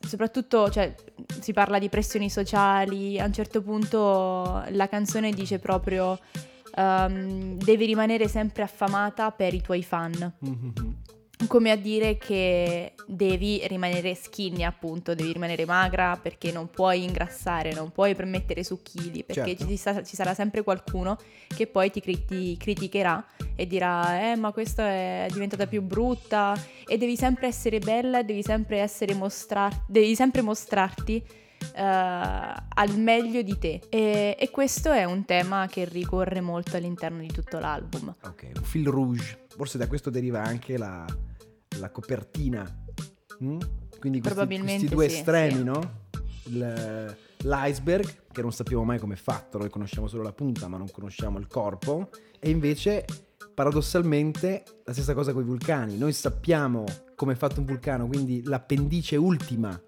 soprattutto 0.00 0.68
cioè, 0.70 0.94
si 1.40 1.52
parla 1.52 1.78
di 1.78 1.88
pressioni 1.88 2.28
sociali, 2.28 3.18
a 3.20 3.24
un 3.24 3.32
certo 3.32 3.62
punto 3.62 4.64
la 4.70 4.88
canzone 4.88 5.30
dice 5.30 5.58
proprio 5.58 6.18
ehm, 6.74 7.56
devi 7.56 7.86
rimanere 7.86 8.28
sempre 8.28 8.62
affamata 8.62 9.30
per 9.30 9.54
i 9.54 9.60
tuoi 9.60 9.82
fan, 9.82 10.32
come 11.46 11.70
a 11.70 11.76
dire 11.76 12.18
che 12.18 12.92
devi 13.06 13.66
rimanere 13.66 14.14
skinny 14.14 14.62
appunto, 14.62 15.14
devi 15.14 15.32
rimanere 15.32 15.64
magra 15.64 16.18
perché 16.20 16.52
non 16.52 16.68
puoi 16.68 17.02
ingrassare, 17.02 17.72
non 17.72 17.90
puoi 17.90 18.14
permettere 18.14 18.62
su 18.62 18.82
chili, 18.82 19.24
perché 19.24 19.56
Certo. 19.56 19.66
ci, 19.66 19.76
sa- 19.76 20.02
ci 20.02 20.16
sarà 20.16 20.34
sempre 20.34 20.62
qualcuno 20.62 21.16
che 21.48 21.66
poi 21.66 21.90
ti, 21.90 22.00
cri- 22.00 22.24
ti 22.26 22.56
criticherà 22.58 23.24
e 23.56 23.66
dirà 23.66 24.30
eh 24.30 24.36
ma 24.36 24.52
questa 24.52 24.86
è 24.86 25.26
diventata 25.32 25.66
più 25.66 25.80
brutta. 25.82 26.54
E 26.86 26.98
devi 26.98 27.16
sempre 27.16 27.46
essere 27.46 27.78
bella, 27.78 28.22
devi 28.22 28.42
sempre 28.42 28.78
essere 28.78 29.14
mostrar- 29.14 29.84
devi 29.86 30.14
sempre 30.14 30.42
mostrarti 30.42 31.24
eh, 31.74 31.82
al 31.82 32.98
meglio 32.98 33.42
di 33.42 33.58
te 33.58 33.80
e, 33.88 34.36
e 34.38 34.50
questo 34.50 34.90
è 34.90 35.04
un 35.04 35.24
tema 35.24 35.66
che 35.66 35.84
ricorre 35.84 36.40
molto 36.40 36.76
all'interno 36.76 37.20
di 37.20 37.32
tutto 37.32 37.58
l'album. 37.58 38.14
Ok, 38.22 38.50
un 38.56 38.62
fil 38.62 38.86
rouge. 38.86 39.46
Forse 39.48 39.78
da 39.78 39.86
questo 39.86 40.10
deriva 40.10 40.42
anche 40.42 40.76
la, 40.76 41.04
la 41.78 41.90
copertina. 41.90 42.62
Mm? 43.42 43.58
Quindi 43.98 44.20
questi, 44.20 44.58
questi 44.60 44.88
due 44.88 45.08
sì, 45.08 45.16
estremi, 45.16 45.56
sì. 45.56 45.64
no? 45.64 45.92
Il- 46.44 47.16
l'iceberg, 47.42 48.30
che 48.32 48.42
non 48.42 48.52
sappiamo 48.52 48.84
mai 48.84 48.98
come 48.98 49.14
è 49.14 49.16
fatto, 49.16 49.58
noi 49.58 49.70
conosciamo 49.70 50.06
solo 50.06 50.22
la 50.22 50.32
punta, 50.32 50.68
ma 50.68 50.76
non 50.76 50.90
conosciamo 50.90 51.38
il 51.38 51.46
corpo. 51.46 52.10
E 52.38 52.50
invece, 52.50 53.04
paradossalmente, 53.54 54.64
la 54.84 54.92
stessa 54.92 55.14
cosa 55.14 55.32
con 55.32 55.42
i 55.42 55.46
vulcani. 55.46 55.96
Noi 55.96 56.12
sappiamo 56.12 56.84
come 57.14 57.32
è 57.32 57.36
fatto 57.36 57.60
un 57.60 57.66
vulcano, 57.66 58.06
quindi 58.06 58.42
l'appendice 58.44 59.16
ultima 59.16 59.78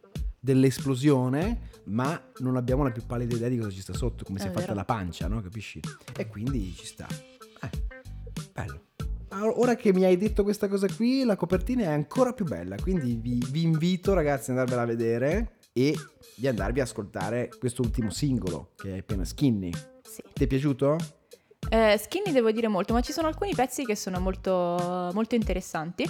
dell'esplosione, 0.42 1.70
ma 1.85 2.20
non 2.38 2.57
abbiamo 2.57 2.83
la 2.83 2.90
più 2.90 3.07
pallida 3.07 3.37
idea 3.37 3.48
di 3.48 3.59
cosa 3.59 3.70
ci 3.70 3.81
sta 3.81 3.92
sotto, 3.92 4.24
come 4.24 4.38
È 4.38 4.42
si 4.42 4.48
è 4.48 4.50
fatta 4.50 4.62
vero. 4.62 4.74
la 4.74 4.85
pancia, 4.85 5.28
no? 5.28 5.40
Capisci? 5.40 5.81
E 6.18 6.26
quindi 6.26 6.74
ci 6.74 6.85
sta. 6.85 7.07
Eh, 7.62 7.70
bello. 8.52 8.81
Ora 9.61 9.76
che 9.76 9.92
mi 9.92 10.05
hai 10.05 10.16
detto 10.18 10.42
questa 10.42 10.68
cosa 10.68 10.88
qui, 10.88 11.24
la 11.24 11.37
copertina 11.37 11.85
è 11.85 11.92
ancora 11.92 12.33
più 12.33 12.44
bella, 12.44 12.76
quindi 12.76 13.14
vi, 13.14 13.42
vi 13.50 13.62
invito 13.62 14.12
ragazzi 14.14 14.50
ad 14.50 14.59
andarvela 14.59 14.83
a 14.83 14.87
vedere 14.87 15.52
e 15.72 15.94
di 16.35 16.48
andarvi 16.48 16.81
a 16.81 16.83
ascoltare 16.83 17.48
questo 17.59 17.81
ultimo 17.83 18.11
singolo 18.11 18.72
che 18.76 18.96
è 18.96 18.98
appena 18.98 19.24
Skinny. 19.24 19.70
Sì. 20.02 20.22
Ti 20.35 20.44
è 20.44 20.46
piaciuto? 20.46 20.96
Eh, 21.70 21.96
skinny 21.96 22.33
devo 22.33 22.50
dire 22.50 22.68
molto, 22.68 22.92
ma 22.92 23.00
ci 23.00 23.12
sono 23.12 23.28
alcuni 23.28 23.55
pezzi 23.55 23.85
che 23.87 23.96
sono 23.96 24.20
molto, 24.20 25.11
molto 25.14 25.35
interessanti. 25.35 26.05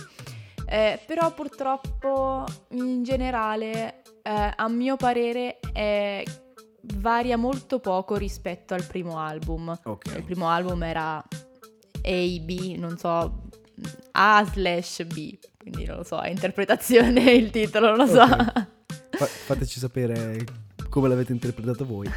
Eh, 0.67 0.99
però 1.07 1.33
purtroppo 1.35 2.45
in 2.71 3.03
generale, 3.05 4.02
eh, 4.23 4.53
a 4.57 4.69
mio 4.69 4.97
parere, 4.97 5.59
è- 5.73 6.23
varia 6.97 7.37
molto 7.37 7.79
poco 7.79 8.17
rispetto 8.17 8.75
al 8.75 8.85
primo 8.85 9.19
album. 9.19 9.77
Ok. 9.85 10.15
Il 10.17 10.25
primo 10.25 10.49
album 10.49 10.83
era 10.83 11.17
A, 11.17 11.25
B, 12.03 12.75
non 12.77 12.97
so, 12.99 13.43
A 14.13 14.45
slash 14.53 15.05
B, 15.05 15.39
quindi 15.59 15.85
non 15.85 15.99
lo 15.99 16.03
so, 16.05 16.21
è 16.21 16.29
interpretazione 16.31 17.31
il 17.33 17.51
titolo, 17.51 17.95
non 17.95 17.99
lo 17.99 18.07
so. 18.07 18.23
Ok. 18.23 18.67
Fa- 19.15 19.27
fateci 19.27 19.79
sapere 19.79 20.45
come 20.89 21.09
l'avete 21.09 21.33
interpretato 21.33 21.85
voi. 21.87 22.11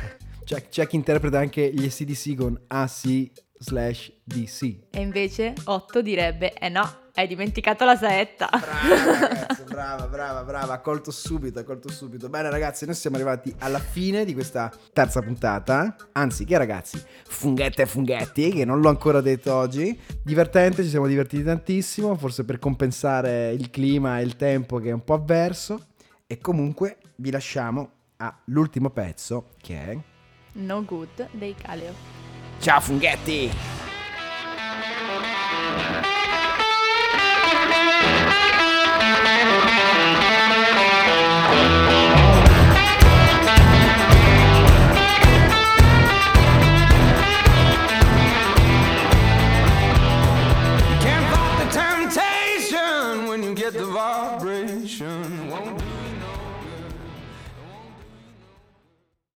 C'è, 0.44 0.68
c'è 0.70 0.88
chi 0.88 0.96
interpreta 0.96 1.40
anche 1.40 1.72
gli 1.74 1.90
SDC 1.90 2.36
con 2.36 2.60
AC 2.68 3.32
slash 3.66 4.12
DC. 4.24 4.62
E 4.92 5.02
invece 5.02 5.54
8 5.64 6.02
direbbe, 6.02 6.54
eh 6.54 6.70
no, 6.70 6.88
hai 7.16 7.28
dimenticato 7.28 7.84
la 7.84 7.96
saetta. 7.96 8.48
Brava 8.50 9.28
ragazzi, 9.28 9.64
brava, 9.64 10.08
brava, 10.08 10.44
brava, 10.44 10.74
ha 10.74 10.80
colto 10.80 11.12
subito, 11.12 11.60
ha 11.60 11.64
colto 11.64 11.90
subito. 11.90 12.30
Bene 12.30 12.50
ragazzi, 12.50 12.86
noi 12.86 12.94
siamo 12.94 13.16
arrivati 13.16 13.54
alla 13.60 13.80
fine 13.80 14.24
di 14.24 14.34
questa 14.34 14.72
terza 14.94 15.22
puntata. 15.22 15.96
Anzi, 16.12 16.46
che 16.46 16.58
ragazzi, 16.58 17.02
funghette 17.28 17.82
e 17.82 17.86
funghetti, 17.86 18.52
che 18.52 18.66
non 18.66 18.82
l'ho 18.82 18.90
ancora 18.90 19.22
detto 19.22 19.54
oggi. 19.54 20.00
Divertente, 20.24 20.84
ci 20.84 20.90
siamo 20.90 21.08
divertiti 21.08 21.44
tantissimo, 21.44 22.16
forse 22.16 22.46
per 22.46 22.60
compensare 22.60 23.52
il 23.52 23.72
clima 23.72 24.20
e 24.20 24.24
il 24.24 24.36
tempo 24.36 24.78
che 24.78 24.90
è 24.90 24.94
un 24.94 25.04
po' 25.04 25.16
avverso. 25.16 25.88
E 26.28 26.38
comunque 26.38 26.98
vi 27.16 27.32
lasciamo 27.32 27.92
all'ultimo 28.18 28.90
pezzo 28.92 29.50
che 29.62 29.86
è... 29.86 29.98
No 30.54 30.84
Good 30.86 31.30
dei 31.32 31.54
Caleo. 31.54 32.25
Ciao 32.60 32.80
funghetti! 32.80 33.52